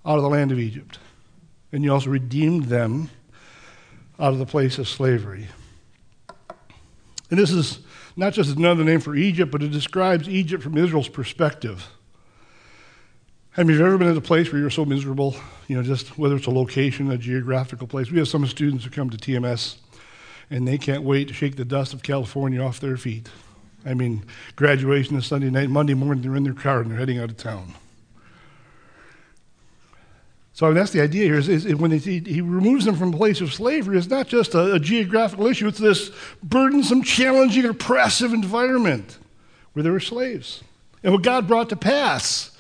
[0.06, 1.00] out of the land of Egypt.
[1.72, 3.10] And he also redeemed them
[4.20, 5.48] out of the place of slavery.
[7.30, 7.80] And this is
[8.18, 11.88] not just another name for Egypt, but it describes Egypt from Israel's perspective.
[13.52, 15.38] Have you ever been in a place where you're so miserable,
[15.70, 18.12] you know, just whether it's a location, a geographical place?
[18.12, 19.78] We have some students who come to TMS
[20.50, 23.30] and they can't wait to shake the dust of California off their feet.
[23.86, 27.20] I mean, graduation is Sunday night, Monday morning, they're in their car and they're heading
[27.20, 27.74] out of town.
[30.54, 31.38] So that's the idea here.
[31.38, 34.54] Is, is when he, he, removes them from a place of slavery, it's not just
[34.56, 35.68] a, a geographical issue.
[35.68, 36.12] It's this
[36.44, 39.20] burdensome, challenging, oppressive environment
[39.72, 40.62] where they were slaves.
[41.02, 42.52] And what God brought to pass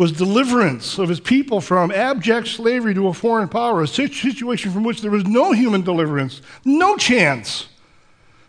[0.00, 4.82] was deliverance of his people from abject slavery to a foreign power, a situation from
[4.82, 7.68] which there was no human deliverance, no chance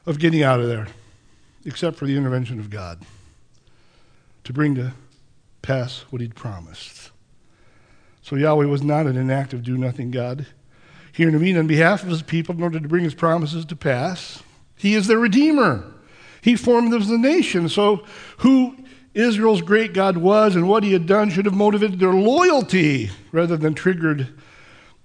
[0.05, 0.87] of getting out of there,
[1.65, 3.01] except for the intervention of God
[4.45, 4.93] to bring to
[5.61, 7.11] pass what he'd promised.
[8.21, 10.45] So Yahweh was not an inactive, do nothing God.
[11.11, 14.41] He intervened on behalf of his people in order to bring his promises to pass.
[14.77, 15.83] He is their Redeemer.
[16.41, 17.67] He formed them as a nation.
[17.67, 18.05] So,
[18.37, 18.77] who
[19.13, 23.57] Israel's great God was and what he had done should have motivated their loyalty rather
[23.57, 24.29] than triggered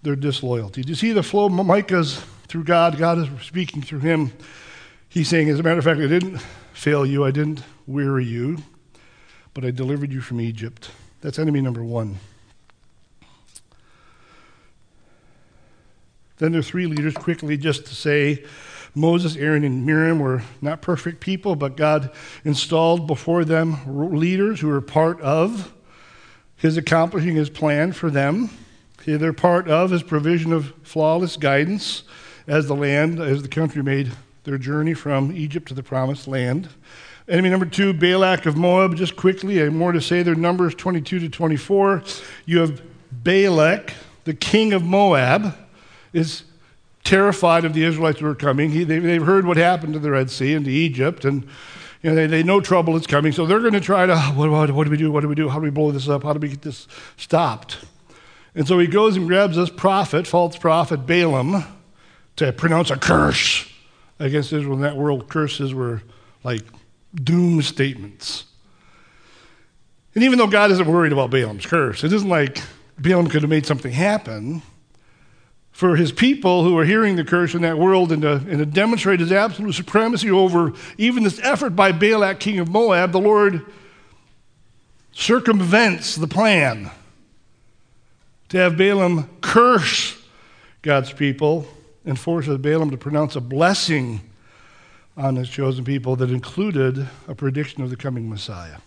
[0.02, 0.82] their disloyalty.
[0.82, 2.98] Do you see the flow of Micah's through God?
[2.98, 4.32] God is speaking through him.
[5.08, 6.38] He's saying, as a matter of fact, I didn't
[6.72, 8.58] fail you, I didn't weary you,
[9.54, 10.90] but I delivered you from Egypt.
[11.20, 12.18] That's enemy number one.
[16.38, 18.44] Then there are three leaders quickly just to say
[18.96, 22.10] Moses, Aaron, and Miriam were not perfect people, but God
[22.44, 23.76] installed before them
[24.16, 25.74] leaders who were part of
[26.56, 28.48] his accomplishing his plan for them.
[29.04, 32.04] They're part of his provision of flawless guidance
[32.46, 34.12] as the land, as the country made
[34.44, 36.70] their journey from Egypt to the promised land.
[37.28, 38.96] Enemy number two, Balak of Moab.
[38.96, 40.22] Just quickly, I have more to say.
[40.22, 42.02] Their numbers 22 to 24.
[42.46, 42.80] You have
[43.12, 43.92] Balak,
[44.24, 45.54] the king of Moab
[46.12, 46.44] is
[47.06, 48.70] terrified of the Israelites who are coming.
[48.70, 51.44] He, they, have heard what happened to the Red Sea and to Egypt, and
[52.02, 53.32] you know, they, they know trouble is coming.
[53.32, 55.10] So they're going to try to, ah, what, what, what do we do?
[55.10, 55.48] What do we do?
[55.48, 56.24] How do we blow this up?
[56.24, 57.78] How do we get this stopped?
[58.54, 61.64] And so he goes and grabs this prophet, false prophet Balaam,
[62.36, 63.70] to pronounce a curse
[64.18, 64.74] against Israel.
[64.74, 66.02] In that world, curses were
[66.42, 66.62] like
[67.14, 68.44] doom statements.
[70.14, 72.60] And even though God isn't worried about Balaam's curse, it isn't like
[72.98, 74.62] Balaam could have made something happen
[75.76, 78.64] for his people who are hearing the curse in that world and to, and to
[78.64, 83.60] demonstrate his absolute supremacy over even this effort by Balak, king of Moab, the Lord
[85.12, 86.90] circumvents the plan
[88.48, 90.18] to have Balaam curse
[90.80, 91.68] God's people
[92.06, 94.22] and forces Balaam to pronounce a blessing
[95.14, 98.78] on his chosen people that included a prediction of the coming Messiah.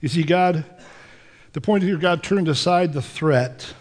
[0.00, 0.64] You see, God,
[1.52, 3.74] the point here, God turned aside the threat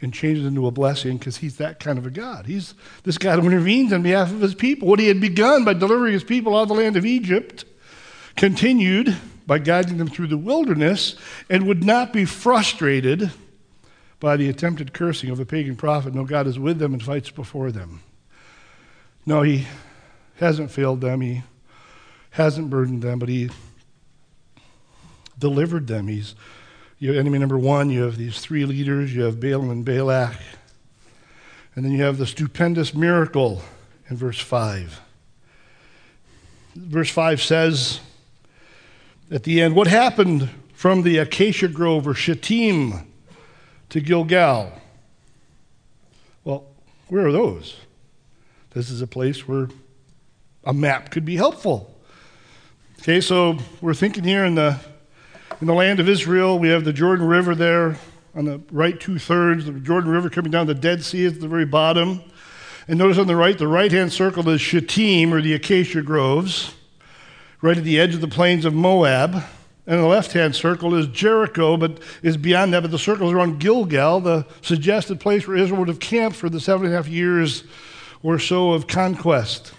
[0.00, 2.46] and change it into a blessing because he's that kind of a God.
[2.46, 4.88] He's this God who intervenes on behalf of his people.
[4.88, 7.64] What he had begun by delivering his people out of the land of Egypt
[8.36, 11.16] continued by guiding them through the wilderness
[11.48, 13.30] and would not be frustrated
[14.20, 16.14] by the attempted cursing of a pagan prophet.
[16.14, 18.02] No, God is with them and fights before them.
[19.24, 19.66] No, he
[20.36, 21.20] hasn't failed them.
[21.20, 21.42] He
[22.30, 23.50] hasn't burdened them, but he
[25.38, 26.08] delivered them.
[26.08, 26.34] He's
[26.98, 30.36] you have enemy number one, you have these three leaders, you have Balaam and Balak.
[31.74, 33.62] And then you have the stupendous miracle
[34.08, 35.00] in verse 5.
[36.74, 38.00] Verse 5 says
[39.30, 43.06] at the end, What happened from the acacia grove or Shittim
[43.90, 44.72] to Gilgal?
[46.44, 46.64] Well,
[47.08, 47.76] where are those?
[48.70, 49.68] This is a place where
[50.64, 51.94] a map could be helpful.
[53.00, 54.80] Okay, so we're thinking here in the
[55.60, 57.96] in the land of Israel, we have the Jordan River there
[58.34, 61.48] on the right two thirds, the Jordan River coming down the Dead Sea at the
[61.48, 62.22] very bottom.
[62.88, 66.74] And notice on the right, the right hand circle is Shittim, or the acacia groves,
[67.62, 69.42] right at the edge of the plains of Moab.
[69.86, 72.82] And the left hand circle is Jericho, but is beyond that.
[72.82, 76.50] But the circle is around Gilgal, the suggested place where Israel would have camped for
[76.50, 77.64] the seven and a half years
[78.22, 79.72] or so of conquest.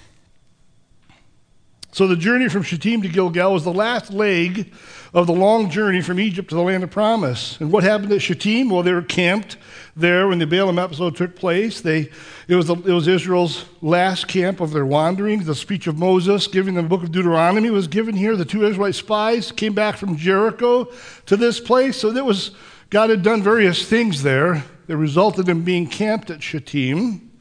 [1.92, 4.74] So the journey from Shittim to Gilgal was the last leg
[5.14, 7.60] of the long journey from Egypt to the land of promise.
[7.60, 8.70] And what happened at Shittim?
[8.70, 9.58] Well, they were camped
[9.96, 11.82] there when the Balaam episode took place.
[11.82, 12.10] They,
[12.48, 15.46] it, was the, it was Israel's last camp of their wanderings.
[15.46, 18.36] The speech of Moses, giving them the book of Deuteronomy, was given here.
[18.36, 20.92] The two Israelite spies came back from Jericho
[21.26, 21.98] to this place.
[21.98, 22.52] So that was
[22.90, 27.32] God had done various things there that resulted in being camped at Shittim.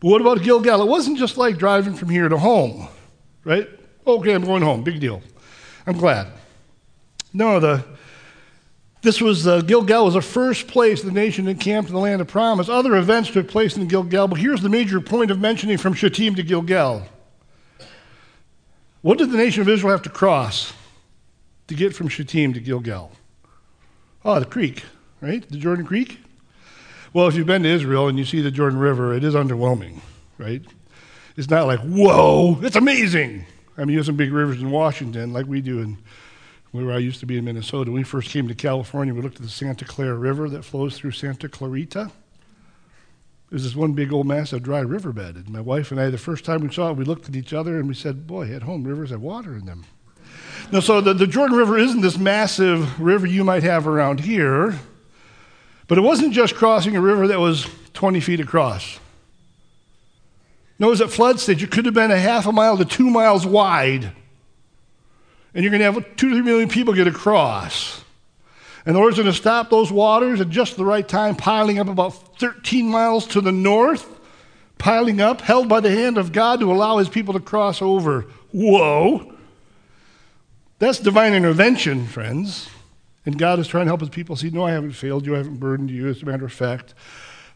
[0.00, 0.82] But what about Gilgal?
[0.82, 2.88] It wasn't just like driving from here to home,
[3.44, 3.68] right?
[4.06, 4.84] Okay, I'm going home.
[4.84, 5.22] Big deal.
[5.86, 6.28] I'm glad.
[7.36, 7.84] No, the
[9.02, 12.28] this was uh, Gilgal was the first place the nation encamped in the land of
[12.28, 12.70] promise.
[12.70, 16.34] Other events took place in Gilgal, but here's the major point of mentioning from Shittim
[16.36, 17.06] to Gilgal.
[19.02, 20.72] What did the nation of Israel have to cross
[21.68, 23.12] to get from Shittim to Gilgal?
[24.24, 24.84] Oh, the creek,
[25.20, 25.46] right?
[25.46, 26.18] The Jordan Creek.
[27.12, 30.00] Well, if you've been to Israel and you see the Jordan River, it is underwhelming,
[30.38, 30.62] right?
[31.36, 33.44] It's not like, whoa, it's amazing.
[33.76, 35.98] I mean, you have some big rivers in Washington, like we do in
[36.72, 37.90] where I used to be in Minnesota.
[37.90, 41.12] We first came to California, we looked at the Santa Clara River that flows through
[41.12, 42.10] Santa Clarita.
[43.50, 45.36] There's this one big old mass of dry riverbed.
[45.36, 47.52] And my wife and I, the first time we saw it, we looked at each
[47.52, 49.84] other and we said, Boy, at home, rivers have water in them.
[50.72, 54.78] Now, so the, the Jordan River isn't this massive river you might have around here,
[55.86, 58.98] but it wasn't just crossing a river that was 20 feet across.
[60.78, 63.46] Notice at flood stage, it could have been a half a mile to two miles
[63.46, 64.12] wide.
[65.56, 68.04] And you're going to have two to three million people get across.
[68.84, 71.88] And the Lord's going to stop those waters at just the right time, piling up
[71.88, 74.06] about 13 miles to the north,
[74.76, 78.26] piling up, held by the hand of God to allow his people to cross over.
[78.52, 79.32] Whoa!
[80.78, 82.68] That's divine intervention, friends.
[83.24, 85.38] And God is trying to help his people see, no, I haven't failed you, I
[85.38, 86.06] haven't burdened you.
[86.08, 86.92] As a matter of fact,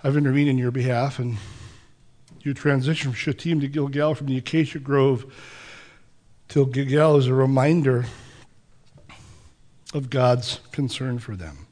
[0.03, 1.36] I've intervened in your behalf, and
[2.40, 5.30] you transition from Shittim to Gilgal, from the acacia grove
[6.51, 8.07] till Gilgal is a reminder
[9.94, 11.66] of God's concern for them.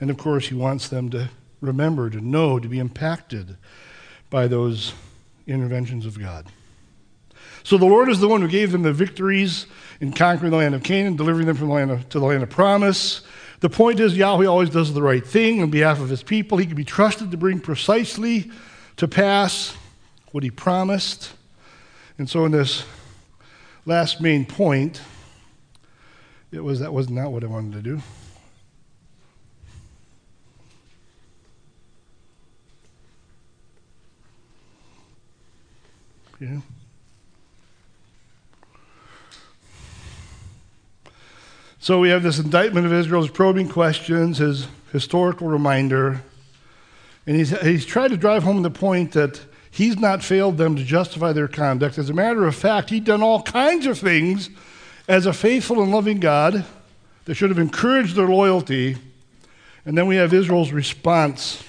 [0.00, 3.56] And of course, he wants them to remember, to know, to be impacted
[4.30, 4.94] by those
[5.48, 6.46] interventions of God.
[7.64, 9.66] So the Lord is the one who gave them the victories
[10.00, 12.44] in conquering the land of Canaan, delivering them from the land of, to the land
[12.44, 13.22] of promise.
[13.60, 16.58] The point is, Yahweh always does the right thing on behalf of his people.
[16.58, 18.52] He can be trusted to bring precisely
[18.96, 19.76] to pass
[20.30, 21.32] what he promised.
[22.16, 22.84] And so, in this
[23.86, 25.00] last main point,
[26.52, 28.02] it was that was not what I wanted to do.
[36.40, 36.60] Yeah.
[41.78, 46.22] So we have this indictment of Israel's probing questions, his historical reminder,
[47.26, 49.40] and he's, he's tried to drive home the point that
[49.74, 51.98] He's not failed them to justify their conduct.
[51.98, 54.48] As a matter of fact, he'd done all kinds of things
[55.08, 56.64] as a faithful and loving God
[57.24, 58.96] that should have encouraged their loyalty.
[59.84, 61.64] And then we have Israel's response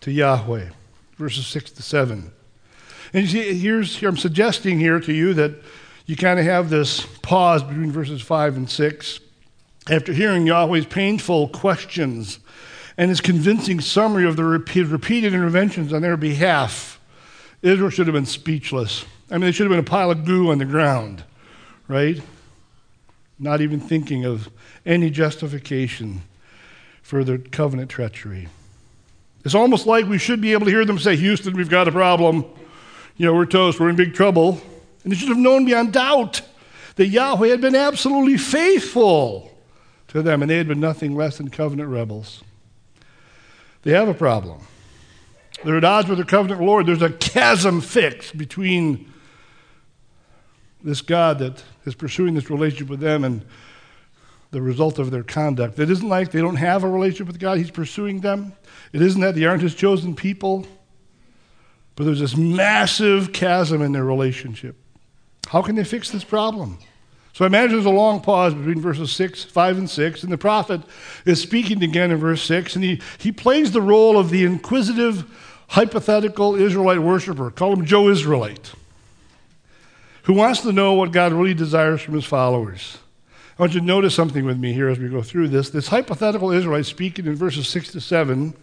[0.00, 0.70] to Yahweh,
[1.16, 2.32] verses 6 to 7.
[3.12, 5.62] And you see, here's, here I'm suggesting here to you that
[6.06, 9.20] you kind of have this pause between verses 5 and 6.
[9.88, 12.40] After hearing Yahweh's painful questions
[12.96, 16.97] and his convincing summary of the repeated interventions on their behalf,
[17.62, 19.04] Israel should have been speechless.
[19.30, 21.24] I mean, they should have been a pile of goo on the ground,
[21.86, 22.20] right?
[23.38, 24.48] Not even thinking of
[24.86, 26.22] any justification
[27.02, 28.48] for their covenant treachery.
[29.44, 31.92] It's almost like we should be able to hear them say, Houston, we've got a
[31.92, 32.44] problem.
[33.16, 34.60] You know, we're toast, we're in big trouble.
[35.02, 36.42] And they should have known beyond doubt
[36.96, 39.50] that Yahweh had been absolutely faithful
[40.08, 42.42] to them, and they had been nothing less than covenant rebels.
[43.82, 44.60] They have a problem.
[45.64, 46.86] They're at odds with their covenant Lord.
[46.86, 49.12] There's a chasm fixed between
[50.82, 53.44] this God that is pursuing this relationship with them and
[54.50, 55.78] the result of their conduct.
[55.78, 58.52] It isn't like they don't have a relationship with God, He's pursuing them.
[58.92, 60.66] It isn't that they aren't His chosen people,
[61.96, 64.76] but there's this massive chasm in their relationship.
[65.48, 66.78] How can they fix this problem?
[67.32, 70.38] So I imagine there's a long pause between verses 6, 5, and 6, and the
[70.38, 70.80] prophet
[71.24, 75.24] is speaking again in verse 6, and he, he plays the role of the inquisitive
[75.68, 78.72] hypothetical Israelite worshiper, call him Joe Israelite,
[80.24, 82.98] who wants to know what God really desires from his followers.
[83.58, 85.70] I want you to notice something with me here as we go through this.
[85.70, 88.54] This hypothetical Israelite speaking in verses 6 to 7,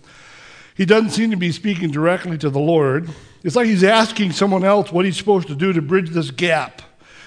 [0.75, 3.09] he doesn't seem to be speaking directly to the Lord.
[3.43, 6.81] It's like he's asking someone else what he's supposed to do to bridge this gap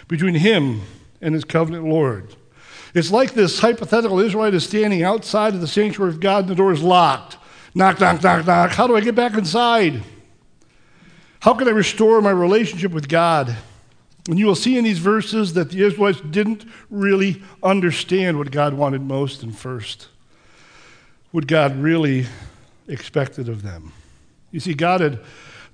[0.07, 0.83] between him
[1.21, 2.35] and his covenant Lord.
[2.95, 6.55] It's like this hypothetical Israelite is standing outside of the sanctuary of God and the
[6.55, 7.38] door is locked.
[7.79, 8.73] Knock, knock, knock, knock.
[8.73, 10.03] How do I get back inside?
[11.39, 13.57] How can I restore my relationship with God?
[14.29, 18.75] And you will see in these verses that the Israelites didn't really understand what God
[18.75, 20.09] wanted most and first,
[21.31, 22.27] what God really
[22.89, 23.93] expected of them.
[24.51, 25.21] You see, God had,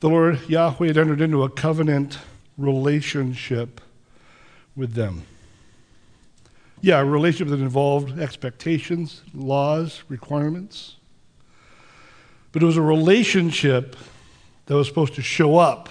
[0.00, 2.18] the Lord Yahweh had entered into a covenant
[2.58, 3.80] relationship
[4.76, 5.22] with them.
[6.82, 10.96] Yeah, a relationship that involved expectations, laws, requirements.
[12.54, 13.96] But it was a relationship
[14.66, 15.88] that was supposed to show up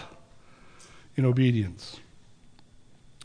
[1.17, 1.99] in obedience.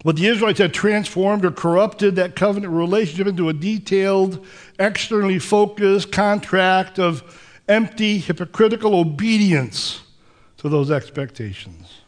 [0.03, 4.45] What the Israelites had transformed or corrupted that covenant relationship into a detailed,
[4.81, 7.23] externally focused contract of
[7.69, 10.03] empty, hypocritical obedience
[10.57, 12.01] to those expectations.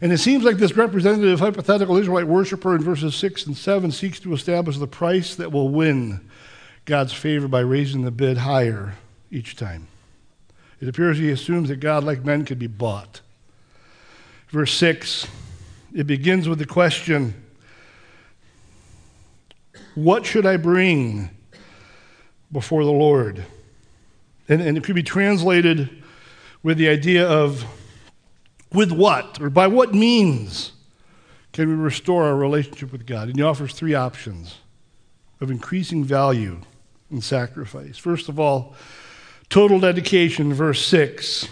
[0.00, 4.18] And it seems like this representative hypothetical Israelite worshiper in verses 6 and 7 seeks
[4.20, 6.28] to establish the price that will win
[6.86, 8.94] God's favor by raising the bid higher
[9.30, 9.86] each time.
[10.84, 13.22] It appears he assumes that God, like men, could be bought.
[14.50, 15.26] Verse 6,
[15.94, 17.42] it begins with the question
[19.94, 21.30] What should I bring
[22.52, 23.46] before the Lord?
[24.46, 25.88] And, and it could be translated
[26.62, 27.64] with the idea of
[28.70, 30.72] with what or by what means
[31.54, 33.28] can we restore our relationship with God?
[33.28, 34.58] And he offers three options
[35.40, 36.60] of increasing value
[37.10, 37.96] in sacrifice.
[37.96, 38.74] First of all,
[39.54, 41.46] total dedication, verse 6.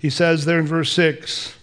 [0.00, 1.54] He says there in verse 6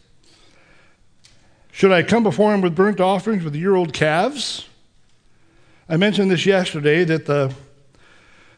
[1.74, 4.69] Should I come before him with burnt offerings with year old calves?
[5.89, 7.53] I mentioned this yesterday that the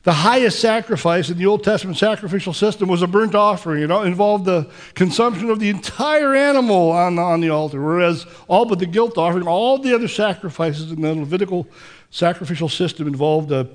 [0.03, 3.81] the highest sacrifice in the Old Testament sacrificial system was a burnt offering.
[3.81, 8.65] It involved the consumption of the entire animal on the, on the altar, whereas all
[8.65, 11.65] but the guilt offering, all the other sacrifices in the Levitical
[12.11, 13.67] sacrificial system involved a,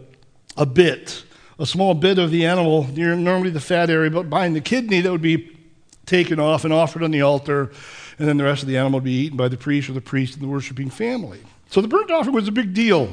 [0.57, 1.25] a bit,
[1.59, 5.01] a small bit of the animal, near normally the fat area, but behind the kidney
[5.01, 5.57] that would be
[6.07, 7.71] taken off and offered on the altar,
[8.19, 10.01] and then the rest of the animal would be eaten by the priest or the
[10.01, 11.41] priest and the worshiping family.
[11.71, 13.11] So the burnt offering was a big deal.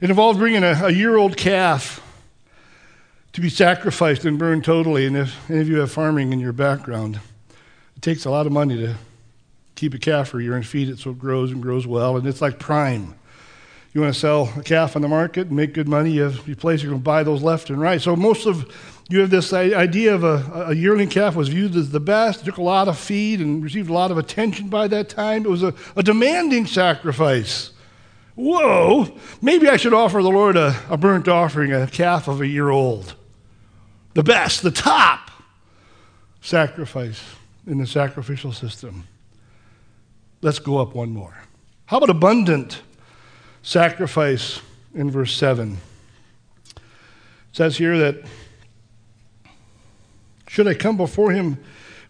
[0.00, 2.00] It involved bringing a, a year old calf
[3.32, 5.06] to be sacrificed and burned totally.
[5.06, 7.20] And if any of you have farming in your background,
[7.96, 8.96] it takes a lot of money to
[9.74, 12.16] keep a calf for a year and feed it so it grows and grows well.
[12.16, 13.14] And it's like prime.
[13.94, 16.48] You want to sell a calf on the market and make good money, you have
[16.48, 18.02] a place you're going to buy those left and right.
[18.02, 18.68] So most of
[19.08, 22.44] you have this idea of a, a yearling calf was viewed as the best, it
[22.44, 25.44] took a lot of feed and received a lot of attention by that time.
[25.44, 27.70] It was a, a demanding sacrifice.
[28.34, 32.48] Whoa, maybe I should offer the Lord a, a burnt offering, a calf of a
[32.48, 33.14] year old.
[34.14, 35.30] The best, the top
[36.40, 37.22] sacrifice
[37.64, 39.06] in the sacrificial system.
[40.42, 41.36] Let's go up one more.
[41.86, 42.82] How about abundant
[43.64, 44.60] sacrifice
[44.94, 45.78] in verse 7?
[46.66, 46.80] It
[47.52, 48.22] says here that
[50.46, 51.58] should I come before him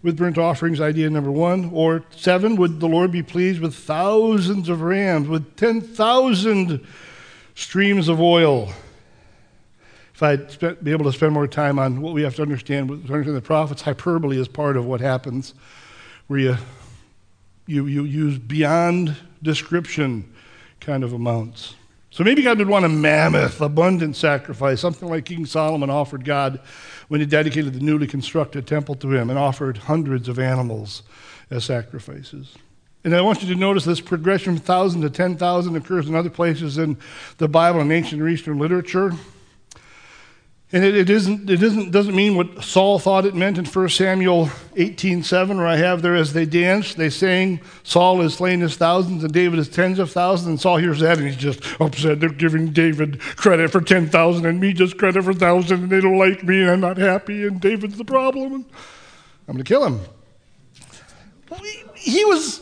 [0.03, 1.71] with burnt offerings, idea number one.
[1.73, 6.87] Or seven, would the Lord be pleased with thousands of rams, with 10,000
[7.55, 8.71] streams of oil?
[10.13, 13.35] If I'd be able to spend more time on what we have to understand, understand
[13.35, 15.55] the prophets, hyperbole is part of what happens,
[16.27, 16.57] where you,
[17.67, 20.31] you, you use beyond description
[20.85, 21.75] kind of amounts.
[22.11, 26.61] So maybe God would want a mammoth, abundant sacrifice, something like King Solomon offered God
[27.09, 31.03] when he dedicated the newly constructed temple to him and offered hundreds of animals
[31.51, 32.57] as sacrifices.
[33.03, 36.31] And I want you to notice this progression from 1,000 to 10,000 occurs in other
[36.31, 36.97] places in
[37.39, 39.13] the Bible and ancient Near Eastern literature.
[40.75, 43.89] And it, it, isn't, it isn't, doesn't mean what Saul thought it meant in 1
[43.91, 48.77] Samuel 18.7, where I have there as they danced, they sang, Saul has slain his
[48.77, 50.49] thousands and David is tens of thousands.
[50.49, 52.19] And Saul hears that and he's just upset.
[52.19, 56.19] They're giving David credit for 10,000 and me just credit for 1,000 and they don't
[56.19, 58.55] like me and I'm not happy and David's the problem.
[58.55, 58.65] And
[59.47, 60.01] I'm going to kill him.
[61.95, 62.61] He was,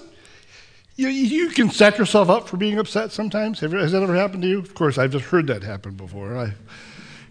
[0.96, 3.60] you, you can set yourself up for being upset sometimes.
[3.60, 4.58] Has that ever happened to you?
[4.58, 6.36] Of course, I've just heard that happen before.
[6.36, 6.52] I,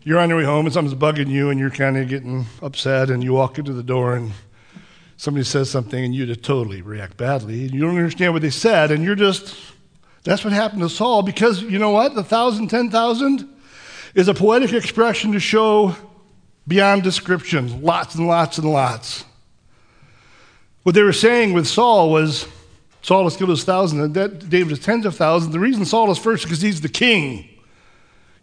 [0.04, 3.10] you're on your way home and something's bugging you and you're kind of getting upset
[3.10, 4.32] and you walk into the door and
[5.18, 8.50] somebody says something and you just totally react badly and you don't understand what they
[8.50, 9.56] said and you're just
[10.24, 13.48] that's what happened to Saul because you know what the thousand ten thousand
[14.16, 15.96] is a poetic expression to show
[16.68, 19.24] beyond description lots and lots and lots.
[20.84, 22.48] What they were saying with Saul was
[23.04, 25.54] Saul has killed his thousand and David is tens of thousands.
[25.54, 27.51] The reason Saul is first because he's the king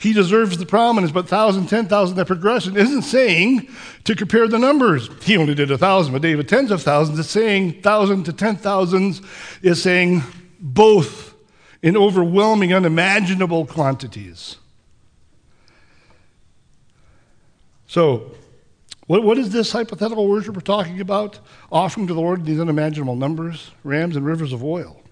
[0.01, 3.68] he deserves the prominence, but 1,000, 10,000, that progression isn't saying
[4.05, 5.11] to compare the numbers.
[5.22, 7.18] He only did a 1,000, but David tens of thousands.
[7.18, 9.24] It's saying 1,000 to 10,000s
[9.62, 10.22] is saying
[10.61, 11.34] both
[11.82, 14.57] in overwhelming, unimaginable quantities.
[17.86, 18.32] So,
[19.09, 21.40] What, what is this hypothetical worship we're talking about?
[21.72, 25.03] Offering to the Lord these unimaginable numbers, rams and rivers of oil.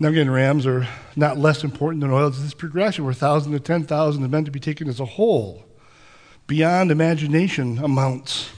[0.00, 2.30] Now, again, rams are not less important than oil.
[2.30, 5.64] This progression where 1,000 to 10,000 are meant to be taken as a whole,
[6.46, 8.50] beyond imagination amounts.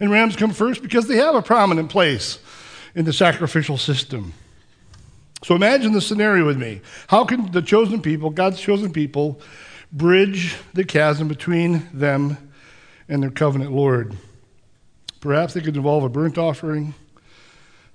[0.00, 2.38] And rams come first because they have a prominent place
[2.94, 4.34] in the sacrificial system.
[5.44, 6.80] So imagine the scenario with me.
[7.08, 9.40] How can the chosen people, God's chosen people,
[9.92, 12.36] bridge the chasm between them
[13.08, 14.16] and their covenant Lord.
[15.20, 16.94] Perhaps they could involve a burnt offering,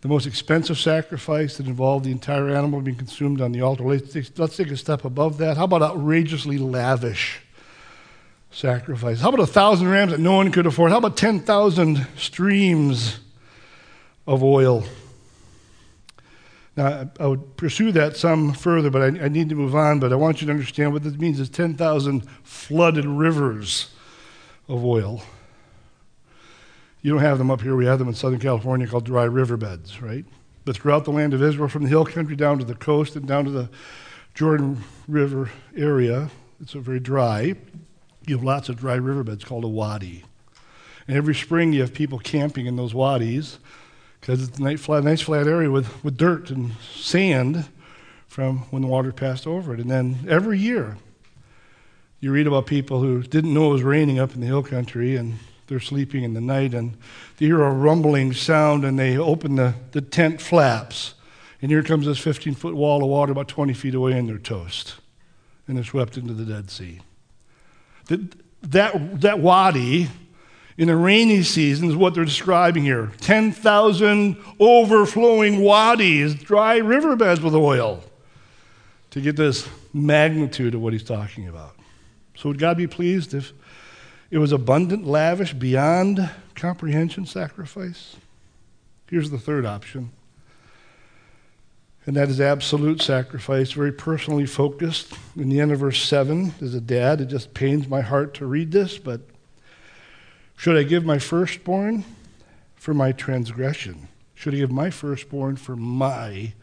[0.02, 3.84] the most expensive sacrifice that involved the entire animal being consumed on the altar.
[3.84, 5.58] Let's take, let's take a step above that.
[5.58, 7.42] How about outrageously lavish
[8.52, 9.20] sacrifice?
[9.20, 10.92] How about a thousand rams that no one could afford?
[10.92, 13.20] How about 10,000 streams
[14.26, 14.86] of oil?
[16.78, 20.00] Now, I would pursue that some further, but I, I, need to move on.
[20.00, 23.90] But I want you to understand what this means is 10,000 flooded rivers
[24.70, 25.22] of oil.
[27.02, 27.76] You don't have them up here.
[27.76, 30.26] We have them in Southern California called dry riverbeds, right?
[30.66, 33.28] But throughout the land of Israel, from the hill country down to the coast and
[33.28, 33.70] down to the
[34.36, 36.30] Jordan River area,
[36.62, 37.56] it's very dry.
[38.28, 40.26] You have lots of dry riverbeds called a wadi.
[41.08, 43.60] And every spring you have people camping in those wadis
[44.20, 47.66] because it's a nice flat, nice flat area with, with dirt and sand
[48.28, 49.80] from when the water passed over it.
[49.80, 50.98] And then every year,
[52.20, 55.16] you read about people who didn't know it was raining up in the hill country
[55.16, 55.40] and
[55.70, 56.98] they're sleeping in the night and
[57.38, 61.14] they hear a rumbling sound and they open the, the tent flaps
[61.62, 64.38] and here comes this 15 foot wall of water about 20 feet away and they're
[64.38, 64.96] toast
[65.68, 67.00] and they're swept into the Dead Sea.
[68.08, 70.10] That, that, that wadi
[70.78, 77.54] in the rainy season is what they're describing here 10,000 overflowing wadis, dry riverbeds with
[77.54, 78.04] oil,
[79.12, 81.76] to get this magnitude of what he's talking about.
[82.36, 83.52] So, would God be pleased if
[84.32, 88.16] it was abundant, lavish, beyond comprehension sacrifice?
[89.10, 90.12] Here's the third option,
[92.06, 95.14] and that is absolute sacrifice, very personally focused.
[95.36, 98.46] In the end of verse 7, as a dad, it just pains my heart to
[98.46, 99.22] read this, but
[100.56, 102.04] should I give my firstborn
[102.76, 104.10] for my transgression?
[104.36, 106.54] Should I give my firstborn for my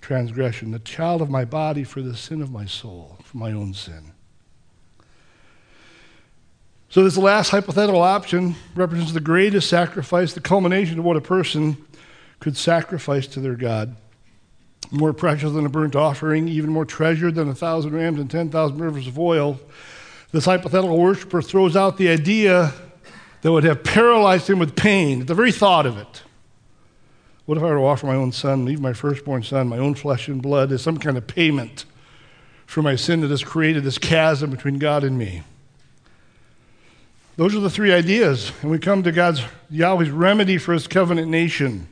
[0.00, 3.74] transgression, the child of my body for the sin of my soul, for my own
[3.74, 4.13] sin?
[6.94, 11.76] So, this last hypothetical option represents the greatest sacrifice, the culmination of what a person
[12.38, 13.96] could sacrifice to their God.
[14.92, 18.78] More precious than a burnt offering, even more treasured than a thousand rams and 10,000
[18.78, 19.58] rivers of oil.
[20.30, 22.72] This hypothetical worshiper throws out the idea
[23.42, 26.22] that would have paralyzed him with pain at the very thought of it.
[27.44, 29.96] What if I were to offer my own son, leave my firstborn son, my own
[29.96, 31.86] flesh and blood, as some kind of payment
[32.66, 35.42] for my sin that has created this chasm between God and me?
[37.36, 38.52] Those are the three ideas.
[38.62, 41.88] And we come to God's, Yahweh's remedy for his covenant nation.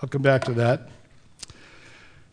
[0.00, 0.88] I'll come back to that.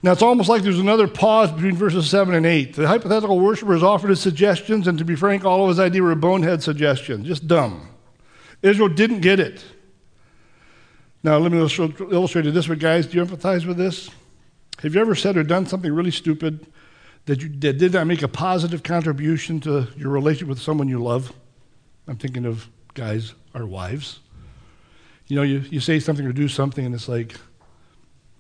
[0.02, 2.76] Now, it's almost like there's another pause between verses 7 and 8.
[2.76, 6.02] The hypothetical worshiper is offered his suggestions, and to be frank, all of his ideas
[6.02, 7.90] were bonehead suggestions, just dumb.
[8.62, 9.66] Israel didn't get it.
[11.24, 13.08] Now, let me illustrate it this way, guys.
[13.08, 14.12] Do you empathize with this?
[14.84, 16.68] Have you ever said or done something really stupid
[17.26, 21.02] that, you, that did not make a positive contribution to your relationship with someone you
[21.02, 21.34] love.
[22.08, 24.20] I'm thinking of guys, our wives.
[25.28, 27.36] You know, you, you say something or do something, and it's like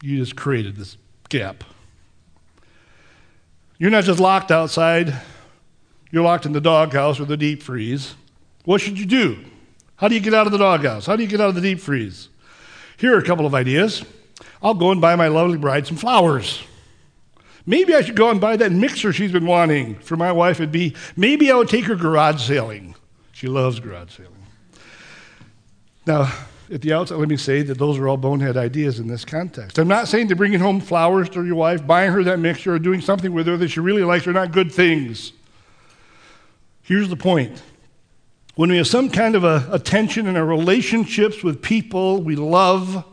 [0.03, 0.97] you just created this
[1.29, 1.63] gap.
[3.77, 5.13] You're not just locked outside,
[6.11, 8.15] you're locked in the doghouse or the deep freeze.
[8.63, 9.39] What should you do?
[9.97, 11.05] How do you get out of the doghouse?
[11.05, 12.29] How do you get out of the deep freeze?
[12.97, 14.05] Here are a couple of ideas.
[14.61, 16.63] I'll go and buy my lovely bride some flowers.
[17.65, 20.59] Maybe I should go and buy that mixer she's been wanting for my wife.
[20.59, 22.95] It'd be maybe I would take her garage sailing.
[23.31, 24.31] She loves garage sailing.
[26.05, 26.31] Now,
[26.71, 29.77] at the outset, let me say that those are all bonehead ideas in this context.
[29.77, 32.79] I'm not saying that bringing home flowers to your wife, buying her that mixture, or
[32.79, 35.33] doing something with her that she really likes are not good things.
[36.81, 37.61] Here's the point.
[38.55, 42.35] When we have some kind of a, a tension in our relationships with people we
[42.35, 43.03] love,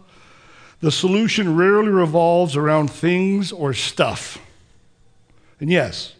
[0.82, 4.38] the solution rarely revolves around things or stuff.
[5.60, 6.14] And yes,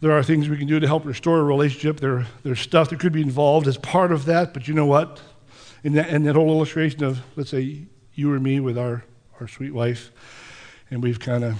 [0.00, 2.00] there are things we can do to help restore a relationship.
[2.00, 5.20] There, there's stuff that could be involved as part of that, but you know what?
[5.84, 7.82] In that, in that whole illustration of, let's say,
[8.14, 9.04] you or me with our,
[9.38, 10.10] our sweet wife,
[10.90, 11.58] and we've kind of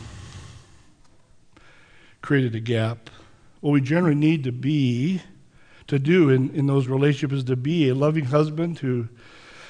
[2.22, 3.10] created a gap.
[3.60, 5.20] What we generally need to be,
[5.88, 9.08] to do in, in those relationships is to be a loving husband who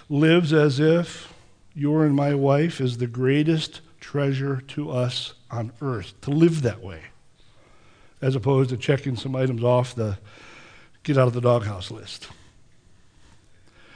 [0.09, 1.34] lives as if
[1.75, 6.83] your and my wife is the greatest treasure to us on earth, to live that
[6.83, 7.01] way,
[8.20, 10.18] as opposed to checking some items off the
[11.03, 12.29] get out of the doghouse list.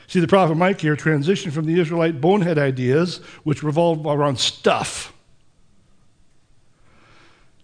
[0.08, 5.12] See, the prophet Micah here transitioned from the Israelite bonehead ideas, which revolve around stuff,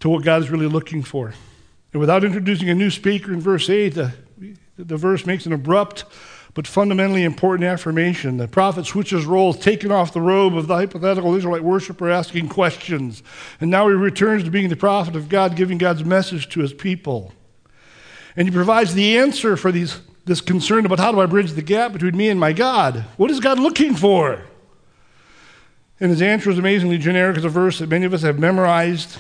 [0.01, 1.33] to what God is really looking for.
[1.93, 4.13] And without introducing a new speaker in verse 8, the,
[4.77, 6.05] the verse makes an abrupt
[6.55, 8.37] but fundamentally important affirmation.
[8.37, 13.25] The prophet switches roles, taking off the robe of the hypothetical Israelite worshiper, asking questions.
[13.61, 16.73] And now he returns to being the prophet of God, giving God's message to his
[16.73, 17.33] people.
[18.37, 21.63] And he provides the answer for these, this concern about how do I bridge the
[21.63, 23.05] gap between me and my God?
[23.17, 24.45] What is God looking for?
[25.99, 29.17] And his answer is amazingly generic as a verse that many of us have memorized.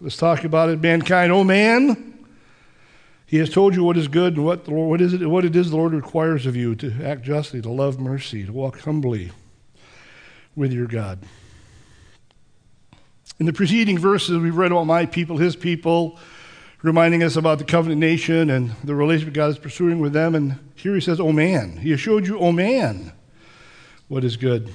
[0.00, 0.80] Let's talk about it.
[0.80, 2.17] Mankind, oh man,
[3.28, 5.44] he has told you what is good and what, the Lord, what, is it, what
[5.44, 8.80] it is the Lord requires of you to act justly, to love mercy, to walk
[8.80, 9.32] humbly
[10.56, 11.18] with your God.
[13.38, 16.18] In the preceding verses, we've read about my people, his people,
[16.80, 20.34] reminding us about the covenant nation and the relationship God is pursuing with them.
[20.34, 21.76] And here he says, Oh man.
[21.76, 23.12] He has showed you, Oh man,
[24.08, 24.72] what is good.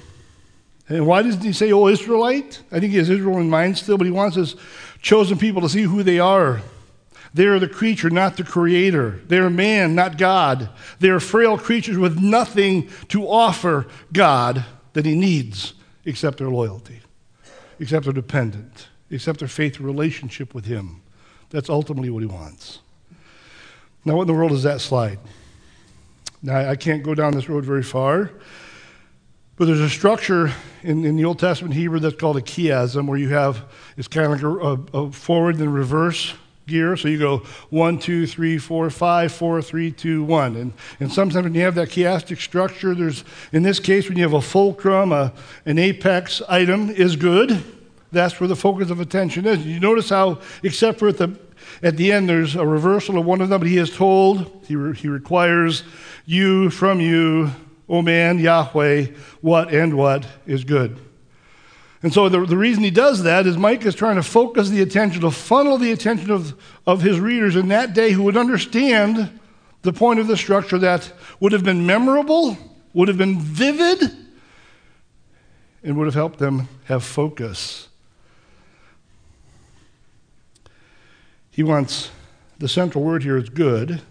[0.88, 2.62] And why doesn't he say, Oh Israelite?
[2.70, 4.54] I think he has Israel in mind still, but he wants his
[5.02, 6.62] chosen people to see who they are
[7.34, 9.20] they are the creature, not the creator.
[9.26, 10.70] They are man, not God.
[11.00, 15.74] They are frail creatures with nothing to offer God that he needs
[16.04, 17.00] except their loyalty,
[17.80, 21.02] except their dependence, except their faith relationship with him.
[21.50, 22.78] That's ultimately what he wants.
[24.04, 25.18] Now, what in the world is that slide?
[26.40, 28.30] Now, I can't go down this road very far,
[29.56, 30.52] but there's a structure
[30.84, 33.64] in, in the Old Testament Hebrew that's called a chiasm, where you have,
[33.96, 34.42] it's kind of like
[34.92, 36.34] a, a, a forward and reverse
[36.66, 36.96] gear.
[36.96, 37.38] So you go
[37.70, 40.56] one, two, three, four, five, four, three, two, one.
[40.56, 44.24] And, and sometimes when you have that chiastic structure, there's, in this case, when you
[44.24, 45.32] have a fulcrum, a,
[45.66, 47.62] an apex item is good.
[48.12, 49.66] That's where the focus of attention is.
[49.66, 51.38] You notice how, except for at the,
[51.82, 54.76] at the end, there's a reversal of one of them, but he is told, he,
[54.76, 55.82] re, he requires
[56.24, 57.50] you from you,
[57.88, 59.06] O man, Yahweh,
[59.40, 60.98] what and what is good.
[62.04, 65.22] And so the, the reason he does that is Micah's trying to focus the attention,
[65.22, 66.54] to funnel the attention of,
[66.86, 69.40] of his readers in that day who would understand
[69.80, 72.58] the point of the structure that would have been memorable,
[72.92, 74.02] would have been vivid,
[75.82, 77.88] and would have helped them have focus.
[81.50, 82.10] He wants
[82.58, 84.02] the central word here is good,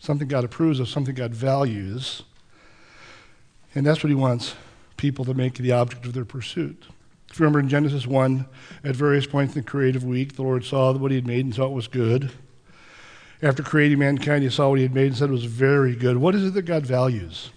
[0.00, 2.24] something God approves of, something God values.
[3.76, 4.56] And that's what he wants
[4.96, 6.88] people to make the object of their pursuit.
[7.30, 8.46] If you remember in Genesis 1,
[8.84, 11.54] at various points in the creative week, the Lord saw what he had made and
[11.54, 12.30] saw it was good.
[13.42, 16.16] After creating mankind, he saw what he had made and said it was very good.
[16.16, 17.50] What is it that God values?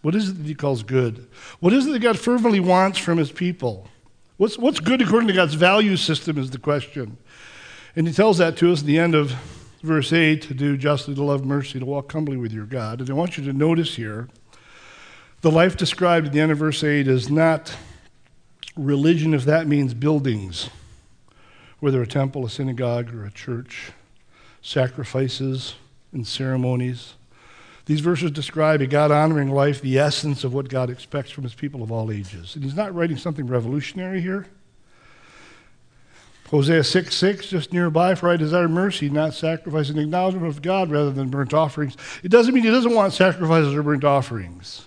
[0.00, 1.28] What is it that he calls good?
[1.60, 3.88] What is it that God fervently wants from his people?
[4.36, 7.18] What's, what's good according to God's value system is the question.
[7.94, 9.32] And he tells that to us at the end of
[9.82, 13.00] verse 8 to do justly, to love mercy, to walk humbly with your God.
[13.00, 14.28] And I want you to notice here
[15.42, 17.76] the life described at the end of verse 8 is not
[18.76, 20.70] religion if that means buildings,
[21.80, 23.92] whether a temple, a synagogue, or a church,
[24.62, 25.74] sacrifices
[26.12, 27.14] and ceremonies.
[27.86, 31.54] These verses describe a God honoring life, the essence of what God expects from his
[31.54, 32.54] people of all ages.
[32.54, 34.46] And he's not writing something revolutionary here.
[36.50, 40.90] Hosea 6 6, just nearby, for I desire mercy, not sacrifice, and acknowledgement of God
[40.90, 41.96] rather than burnt offerings.
[42.22, 44.86] It doesn't mean he doesn't want sacrifices or burnt offerings.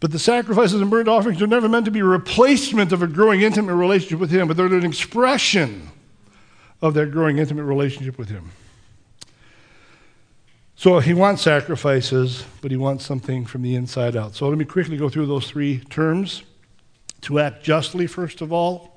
[0.00, 3.06] But the sacrifices and burnt offerings are never meant to be a replacement of a
[3.06, 5.90] growing intimate relationship with Him, but they're an expression
[6.80, 8.50] of that growing intimate relationship with Him.
[10.74, 14.34] So he wants sacrifices, but he wants something from the inside out.
[14.34, 16.42] So let me quickly go through those three terms.
[17.22, 18.89] To act justly, first of all,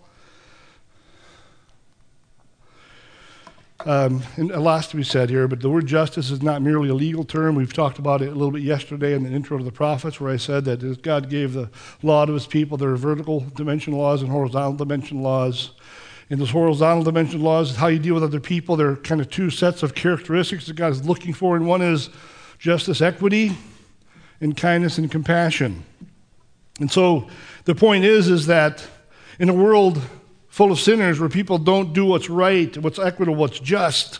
[3.85, 6.87] Um, and a lot to be said here, but the word justice is not merely
[6.87, 7.55] a legal term.
[7.55, 10.31] We've talked about it a little bit yesterday in the intro to the prophets, where
[10.31, 11.69] I said that God gave the
[12.01, 15.71] law to his people, there are vertical dimension laws and horizontal dimension laws.
[16.29, 19.19] In those horizontal dimension laws, is how you deal with other people, there are kind
[19.19, 22.09] of two sets of characteristics that God is looking for, and one is
[22.59, 23.57] justice, equity,
[24.39, 25.83] and kindness and compassion.
[26.79, 27.27] And so
[27.65, 28.87] the point is, is that
[29.39, 30.01] in a world
[30.53, 34.19] full of sinners where people don't do what's right, what's equitable, what's just.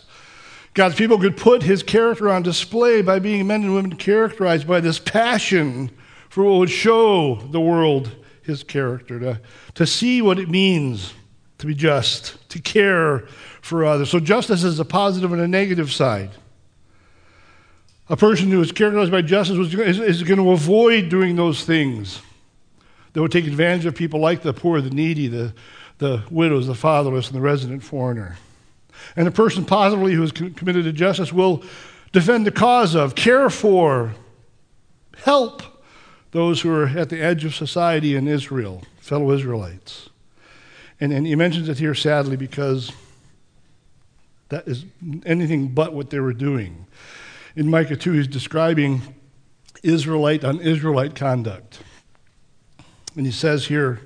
[0.74, 4.80] God's people could put his character on display by being men and women characterized by
[4.80, 5.92] this passion
[6.28, 8.10] for what would show the world
[8.42, 9.40] his character, to,
[9.74, 11.14] to see what it means
[11.58, 13.20] to be just, to care
[13.60, 14.10] for others.
[14.10, 16.32] So, justice is a positive and a negative side.
[18.08, 22.20] A person who is characterized by justice is, is going to avoid doing those things
[23.12, 25.54] that would take advantage of people like the poor, the needy, the,
[25.98, 28.36] the widows, the fatherless, and the resident foreigner.
[29.16, 31.62] And the person positively who is committed to justice will
[32.12, 34.14] defend the cause of, care for,
[35.18, 35.62] help
[36.30, 40.08] those who are at the edge of society in Israel, fellow Israelites.
[41.00, 42.92] And, and he mentions it here sadly because
[44.48, 44.84] that is
[45.24, 46.86] anything but what they were doing.
[47.56, 49.02] In Micah 2, he's describing
[49.82, 51.80] Israelite on Israelite conduct.
[53.16, 54.00] And he says here,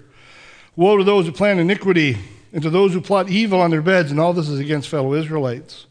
[0.79, 2.16] Woe to those who plan iniquity
[2.53, 5.12] and to those who plot evil on their beds, and all this is against fellow
[5.12, 5.87] Israelites.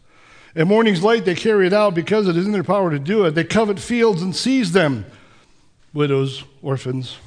[0.56, 3.26] At morning's light, they carry it out because it is in their power to do
[3.26, 3.32] it.
[3.32, 5.06] They covet fields and seize them,
[5.94, 7.18] widows, orphans,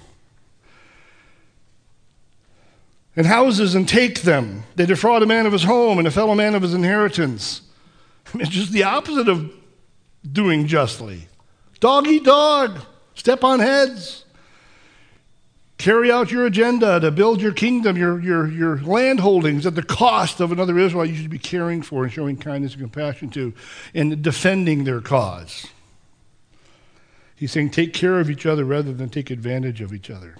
[3.15, 4.63] and houses and take them.
[4.77, 7.61] They defraud a man of his home and a fellow man of his inheritance.
[8.37, 9.53] It's just the opposite of
[10.33, 11.29] doing justly.
[11.79, 12.79] Dog eat dog,
[13.15, 14.25] step on heads.
[15.81, 19.83] Carry out your agenda to build your kingdom, your, your, your land holdings at the
[19.83, 23.55] cost of another Israel you should be caring for and showing kindness and compassion to
[23.95, 25.68] and defending their cause.
[27.35, 30.37] He's saying take care of each other rather than take advantage of each other.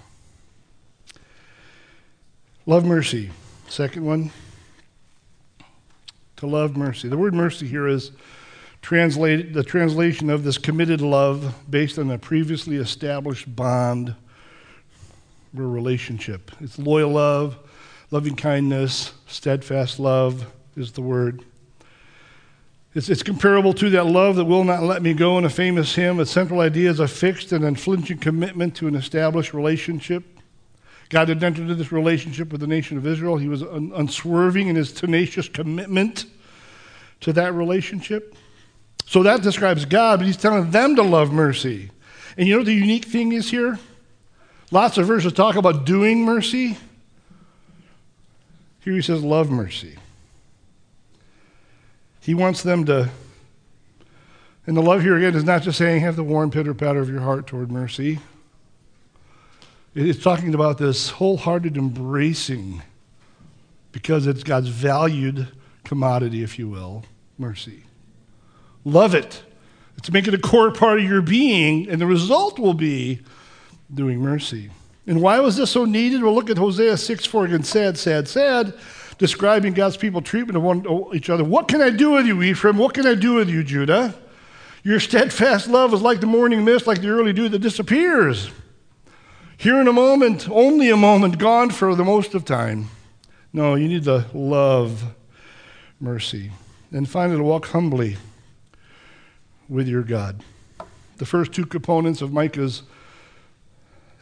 [2.67, 3.31] Love mercy.
[3.67, 4.29] Second one.
[6.35, 7.09] To love mercy.
[7.09, 8.11] The word mercy here is
[8.83, 14.15] translated the translation of this committed love based on a previously established bond
[15.57, 16.51] or relationship.
[16.61, 17.57] It's loyal love,
[18.09, 20.45] loving kindness, steadfast love
[20.75, 21.43] is the word.
[22.93, 25.95] It's, it's comparable to that love that will not let me go in a famous
[25.95, 26.19] hymn.
[26.19, 30.25] Its central idea is a fixed and unflinching commitment to an established relationship.
[31.09, 33.37] God had entered into this relationship with the nation of Israel.
[33.37, 36.25] He was un- unswerving in his tenacious commitment
[37.21, 38.35] to that relationship.
[39.05, 41.91] So that describes God, but he's telling them to love mercy.
[42.37, 43.77] And you know what the unique thing is here?
[44.71, 46.77] Lots of verses talk about doing mercy.
[48.79, 49.97] Here he says, love mercy.
[52.21, 53.09] He wants them to,
[54.65, 57.09] and the love here again is not just saying have the warm pitter patter of
[57.09, 58.19] your heart toward mercy.
[59.93, 62.81] It's talking about this wholehearted embracing
[63.91, 65.49] because it's God's valued
[65.83, 67.03] commodity, if you will,
[67.37, 67.83] mercy.
[68.85, 69.43] Love it.
[69.97, 73.19] It's make it a core part of your being, and the result will be
[73.93, 74.69] doing mercy.
[75.07, 76.23] And why was this so needed?
[76.23, 77.63] Well, look at Hosea 6 4 again.
[77.63, 78.73] Sad, sad, sad.
[79.17, 81.43] Describing God's people treatment of one each other.
[81.43, 82.77] What can I do with you, Ephraim?
[82.77, 84.15] What can I do with you, Judah?
[84.83, 88.49] Your steadfast love is like the morning mist, like the early dew that disappears.
[89.57, 92.87] Here in a moment, only a moment, gone for the most of time.
[93.53, 95.03] No, you need to love
[95.99, 96.51] mercy.
[96.91, 98.17] And finally, to walk humbly
[99.69, 100.43] with your God.
[101.17, 102.81] The first two components of Micah's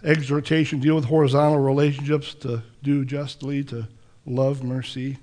[0.03, 3.87] exhortation deal with horizontal relationships to do justly, to
[4.25, 5.17] love mercy.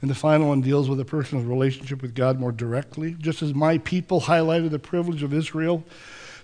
[0.00, 3.16] And the final one deals with a person's relationship with God more directly.
[3.18, 5.84] Just as my people highlighted the privilege of Israel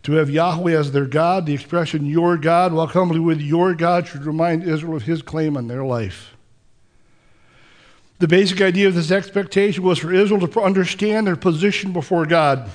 [0.02, 4.06] to have Yahweh as their God, the expression your God, while humbly with your God,
[4.06, 6.34] should remind Israel of his claim on their life.
[8.18, 12.70] The basic idea of this expectation was for Israel to understand their position before God.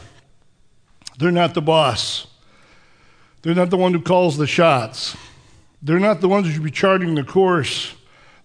[1.18, 2.28] They're not the boss.
[3.42, 5.16] They're not the one who calls the shots.
[5.82, 7.94] They're not the ones who should be charting the course.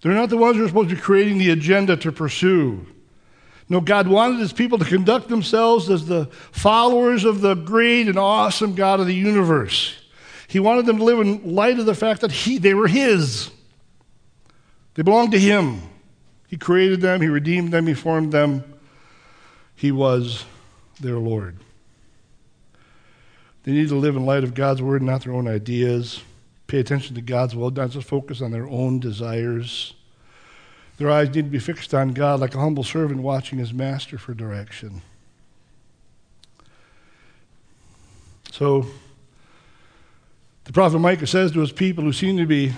[0.01, 2.85] They're not the ones who are supposed to be creating the agenda to pursue.
[3.67, 8.17] No, God wanted his people to conduct themselves as the followers of the great and
[8.17, 9.95] awesome God of the universe.
[10.47, 13.49] He wanted them to live in light of the fact that he, they were his.
[14.93, 15.81] They belonged to him.
[16.47, 18.63] He created them, he redeemed them, he formed them.
[19.75, 20.45] He was
[21.01, 21.57] their Lord.
[23.65, 26.21] They need to live in light of God's word, not their own ideas.
[26.67, 29.95] Pay attention to God's will, not just focus on their own desires.
[30.97, 34.19] Their eyes need to be fixed on God like a humble servant watching his master
[34.19, 35.01] for direction.
[38.51, 38.85] So,
[40.65, 42.71] the prophet Micah says to his people who seem to be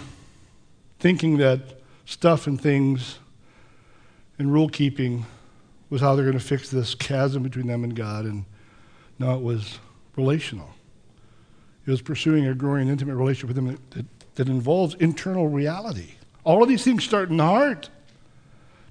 [0.99, 1.59] thinking that
[2.05, 3.19] stuff and things
[4.39, 5.25] and rule keeping
[5.89, 8.45] was how they're going to fix this chasm between them and God, and
[9.19, 9.79] no, it was
[10.15, 10.76] relational.
[11.87, 16.11] Was pursuing a growing intimate relationship with Him that, that, that involves internal reality.
[16.43, 17.89] All of these things start in the heart.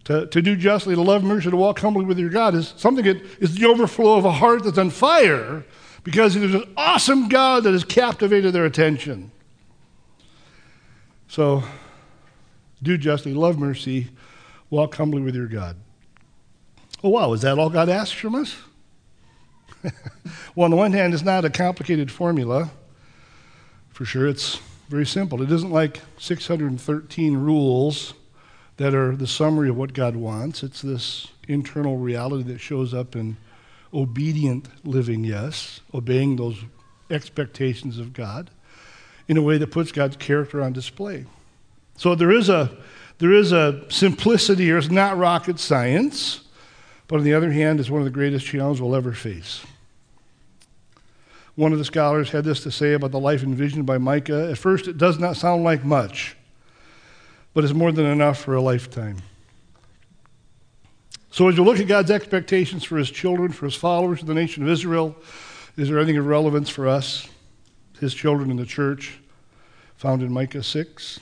[0.05, 3.05] To, to do justly, to love mercy, to walk humbly with your God is something
[3.05, 5.65] that is the overflow of a heart that's on fire
[6.05, 9.33] because there's an awesome God that has captivated their attention.
[11.27, 11.65] So,
[12.81, 14.11] do justly, love mercy,
[14.71, 15.77] walk humbly with your God.
[17.03, 18.57] Oh, wow, is that all God asks from us?
[20.55, 22.71] well, on the one hand, it's not a complicated formula.
[23.97, 25.41] For sure, it's very simple.
[25.41, 28.13] It isn't like 613 rules
[28.77, 30.63] that are the summary of what God wants.
[30.63, 33.39] It's this internal reality that shows up in
[33.95, 36.59] obedient living, yes, obeying those
[37.11, 38.51] expectations of God
[39.29, 41.25] in a way that puts God's character on display.
[41.97, 42.77] So there is a
[43.17, 44.77] there is a simplicity here.
[44.77, 46.43] It's not rocket science,
[47.09, 49.65] but on the other hand, it's one of the greatest challenges we'll ever face.
[51.57, 54.51] One of the scholars had this to say about the life envisioned by Micah.
[54.51, 56.37] At first, it does not sound like much,
[57.55, 59.17] but it's more than enough for a lifetime.
[61.31, 64.35] So, as you look at God's expectations for his children, for his followers, for the
[64.35, 65.17] nation of Israel,
[65.79, 67.27] is there anything of relevance for us,
[68.01, 69.19] his children in the church,
[69.97, 71.21] found in Micah 6?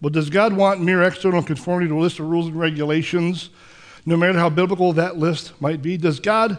[0.00, 3.50] Well, does God want mere external conformity to a list of rules and regulations,
[4.04, 5.96] no matter how biblical that list might be?
[5.96, 6.58] Does God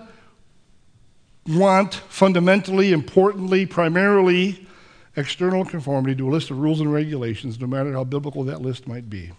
[1.48, 4.68] want fundamentally, importantly, primarily
[5.16, 8.88] external conformity to a list of rules and regulations, no matter how biblical that list
[8.88, 9.32] might be?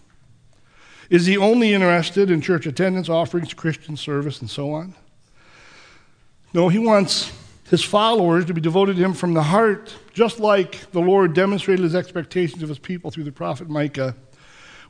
[1.09, 4.93] Is he only interested in church attendance, offerings, Christian service, and so on?
[6.53, 7.31] No, he wants
[7.69, 11.83] his followers to be devoted to him from the heart, just like the Lord demonstrated
[11.83, 14.15] his expectations of his people through the prophet Micah.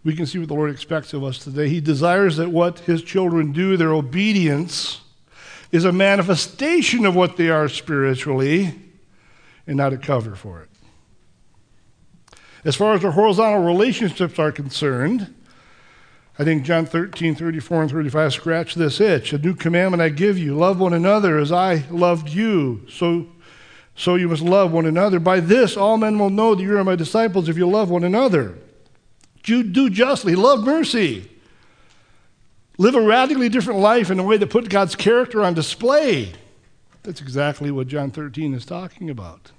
[0.03, 1.67] We can see what the Lord expects of us today.
[1.69, 5.01] He desires that what his children do, their obedience,
[5.71, 8.73] is a manifestation of what they are spiritually
[9.65, 10.69] and not a cover for it.
[12.63, 15.33] As far as our horizontal relationships are concerned,
[16.39, 19.33] I think John 13, 34, and 35 scratch this itch.
[19.33, 22.85] A new commandment I give you love one another as I loved you.
[22.89, 23.27] So,
[23.95, 25.19] so you must love one another.
[25.19, 28.03] By this, all men will know that you are my disciples if you love one
[28.03, 28.57] another.
[29.43, 31.31] Do, do justly, love mercy.
[32.79, 36.33] Live a radically different life in a way that puts God's character on display.
[37.01, 39.51] That's exactly what John 13 is talking about.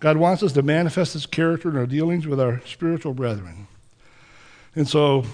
[0.00, 3.66] God wants us to manifest His character in our dealings with our spiritual brethren.
[4.76, 5.24] And so,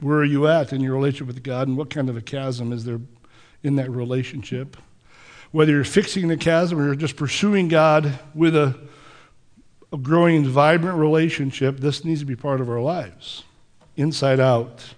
[0.00, 2.72] where are you at in your relationship with God, and what kind of a chasm
[2.72, 3.00] is there
[3.62, 4.76] in that relationship?
[5.52, 8.76] Whether you're fixing the chasm or you're just pursuing God with a,
[9.92, 13.44] a growing vibrant relationship, this needs to be part of our lives.
[13.96, 14.94] Inside out,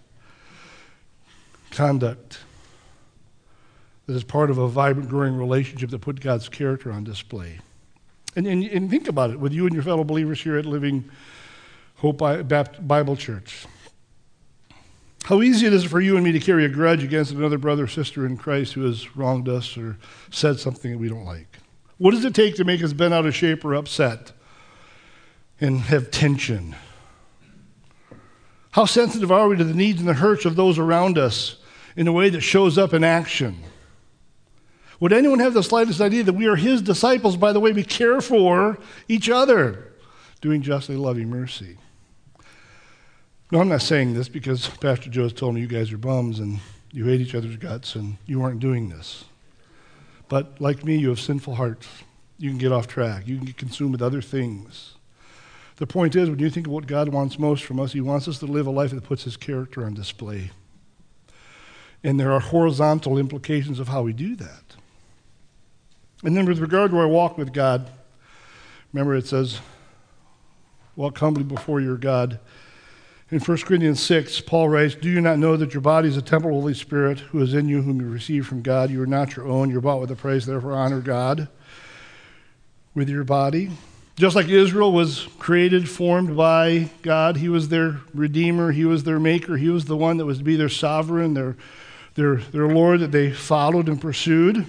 [1.71, 2.39] conduct
[4.07, 7.59] that is part of a vibrant, growing relationship that put God's character on display.
[8.37, 11.11] And, and, and think about it with you and your fellow believers here at Living
[11.97, 13.67] Hope Bible Church.
[15.25, 17.85] How easy it is for you and me to carry a grudge against another brother
[17.85, 19.97] or sister in Christ who has wronged us or
[20.31, 21.47] said something that we don't like.
[21.97, 24.33] What does it take to make us bent out of shape or upset
[25.61, 26.75] and have tension?
[28.75, 31.59] How sensitive are we to the needs and the hurts of those around us
[31.95, 33.63] in a way that shows up in action?
[34.99, 37.85] Would anyone have the slightest idea that we are his disciples by the way we
[37.85, 39.93] care for each other,
[40.41, 41.79] doing justly, loving mercy?
[43.53, 46.41] No, I'm not saying this because Pastor Joe has told me you guys are bums
[46.41, 46.59] and
[46.91, 49.25] you hate each other's guts and you aren't doing this.
[50.29, 51.87] But like me, you have sinful hearts.
[52.39, 53.29] You can get off track.
[53.29, 54.95] You can get consumed with other things.
[55.77, 58.29] The point is, when you think of what God wants most from us, He wants
[58.29, 60.51] us to live a life that puts His character on display.
[62.03, 64.77] And there are horizontal implications of how we do that.
[66.23, 67.91] And then, with regard to our walk with God,
[68.93, 69.61] remember it says,
[70.97, 72.39] Walk humbly before your God
[73.35, 76.23] in 1 Corinthians 6, Paul writes, Do you not know that your body is a
[76.23, 78.91] temple of the Holy Spirit who is in you, whom you received from God?
[78.91, 79.71] You are not your own.
[79.71, 81.49] You're bought with a price, therefore honor God
[82.95, 83.71] with your body.
[84.17, 89.19] Just like Israel was created, formed by God, He was their Redeemer, He was their
[89.19, 91.57] Maker, He was the one that was to be their sovereign, their,
[92.15, 94.67] their, their Lord that they followed and pursued.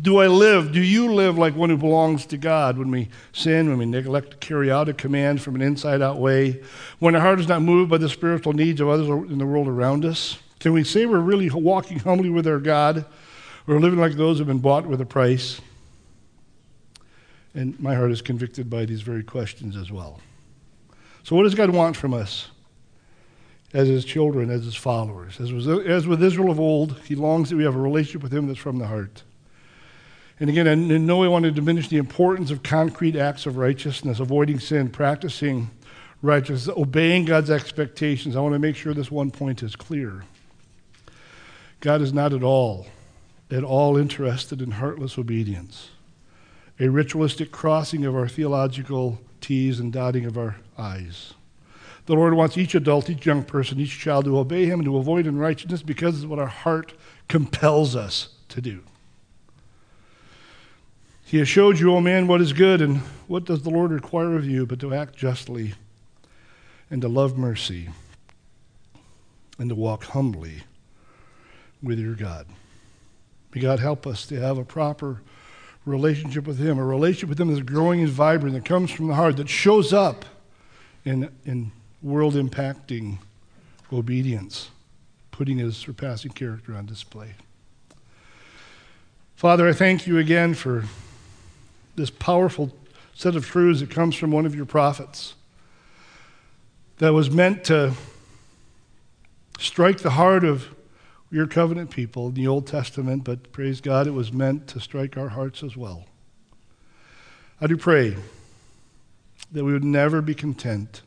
[0.00, 0.70] Do I live?
[0.70, 4.32] Do you live like one who belongs to God when we sin, when we neglect
[4.32, 6.62] to carry out a command from an inside out way,
[6.98, 9.66] when our heart is not moved by the spiritual needs of others in the world
[9.66, 10.38] around us?
[10.60, 13.06] Can we say we're really walking humbly with our God
[13.66, 15.60] or living like those who have been bought with a price?
[17.54, 20.20] And my heart is convicted by these very questions as well.
[21.22, 22.48] So, what does God want from us
[23.72, 25.40] as His children, as His followers?
[25.40, 28.32] As, was, as with Israel of old, He longs that we have a relationship with
[28.32, 29.22] Him that's from the heart.
[30.40, 33.56] And again, I in no way want to diminish the importance of concrete acts of
[33.56, 35.70] righteousness, avoiding sin, practicing
[36.22, 38.36] righteousness, obeying God's expectations.
[38.36, 40.24] I want to make sure this one point is clear.
[41.80, 42.86] God is not at all,
[43.50, 45.90] at all interested in heartless obedience,
[46.80, 51.34] a ritualistic crossing of our theological T's and dotting of our I's.
[52.06, 54.96] The Lord wants each adult, each young person, each child to obey Him and to
[54.96, 56.94] avoid unrighteousness because it's what our heart
[57.28, 58.82] compels us to do.
[61.24, 63.90] He has showed you, O oh man, what is good, and what does the Lord
[63.90, 65.74] require of you but to act justly
[66.90, 67.90] and to love mercy
[69.58, 70.62] and to walk humbly
[71.82, 72.46] with your God.
[73.54, 75.20] May God help us to have a proper
[75.84, 79.14] relationship with Him, a relationship with Him that's growing and vibrant, that comes from the
[79.14, 80.24] heart, that shows up
[81.04, 81.72] in, in
[82.02, 83.18] world impacting
[83.92, 84.70] obedience,
[85.30, 87.34] putting His surpassing character on display.
[89.36, 90.84] Father, I thank you again for
[91.94, 92.72] this powerful
[93.14, 95.34] set of truths that comes from one of your prophets
[96.98, 97.92] that was meant to
[99.58, 100.68] strike the heart of
[101.30, 105.16] your covenant people in the Old Testament, but praise God, it was meant to strike
[105.16, 106.06] our hearts as well.
[107.60, 108.16] I do pray
[109.52, 111.02] that we would never be content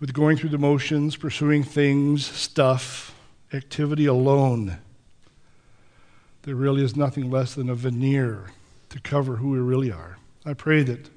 [0.00, 3.14] with going through the motions, pursuing things, stuff,
[3.52, 4.78] activity alone.
[6.42, 8.52] There really is nothing less than a veneer
[8.90, 10.18] to cover who we really are.
[10.46, 11.10] I pray that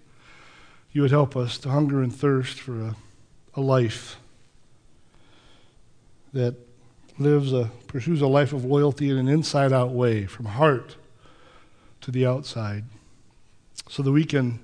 [0.91, 2.95] you would help us to hunger and thirst for a,
[3.53, 4.17] a life
[6.33, 6.55] that
[7.23, 10.95] lives a pursues a life of loyalty in an inside out way from heart
[11.99, 12.85] to the outside
[13.89, 14.59] so that we can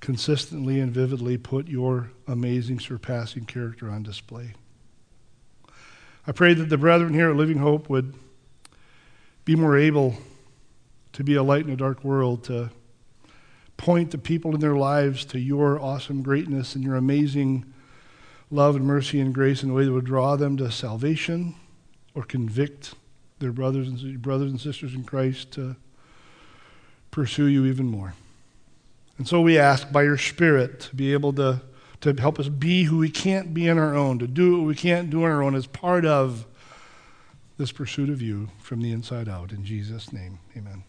[0.00, 4.52] consistently and vividly put your amazing surpassing character on display.
[6.26, 8.14] I pray that the brethren here at living hope would
[9.44, 10.16] be more able
[11.12, 12.70] to be a light in a dark world to
[13.76, 17.72] point the people in their lives to your awesome greatness and your amazing
[18.50, 21.54] love and mercy and grace in a way that would draw them to salvation
[22.16, 22.94] or convict
[23.38, 25.76] their brothers and brothers and sisters in Christ to
[27.10, 28.14] pursue you even more.
[29.18, 31.60] And so we ask by your Spirit to be able to,
[32.00, 34.74] to help us be who we can't be on our own, to do what we
[34.74, 36.46] can't do on our own as part of
[37.58, 39.52] this pursuit of you from the inside out.
[39.52, 40.84] In Jesus' name, amen.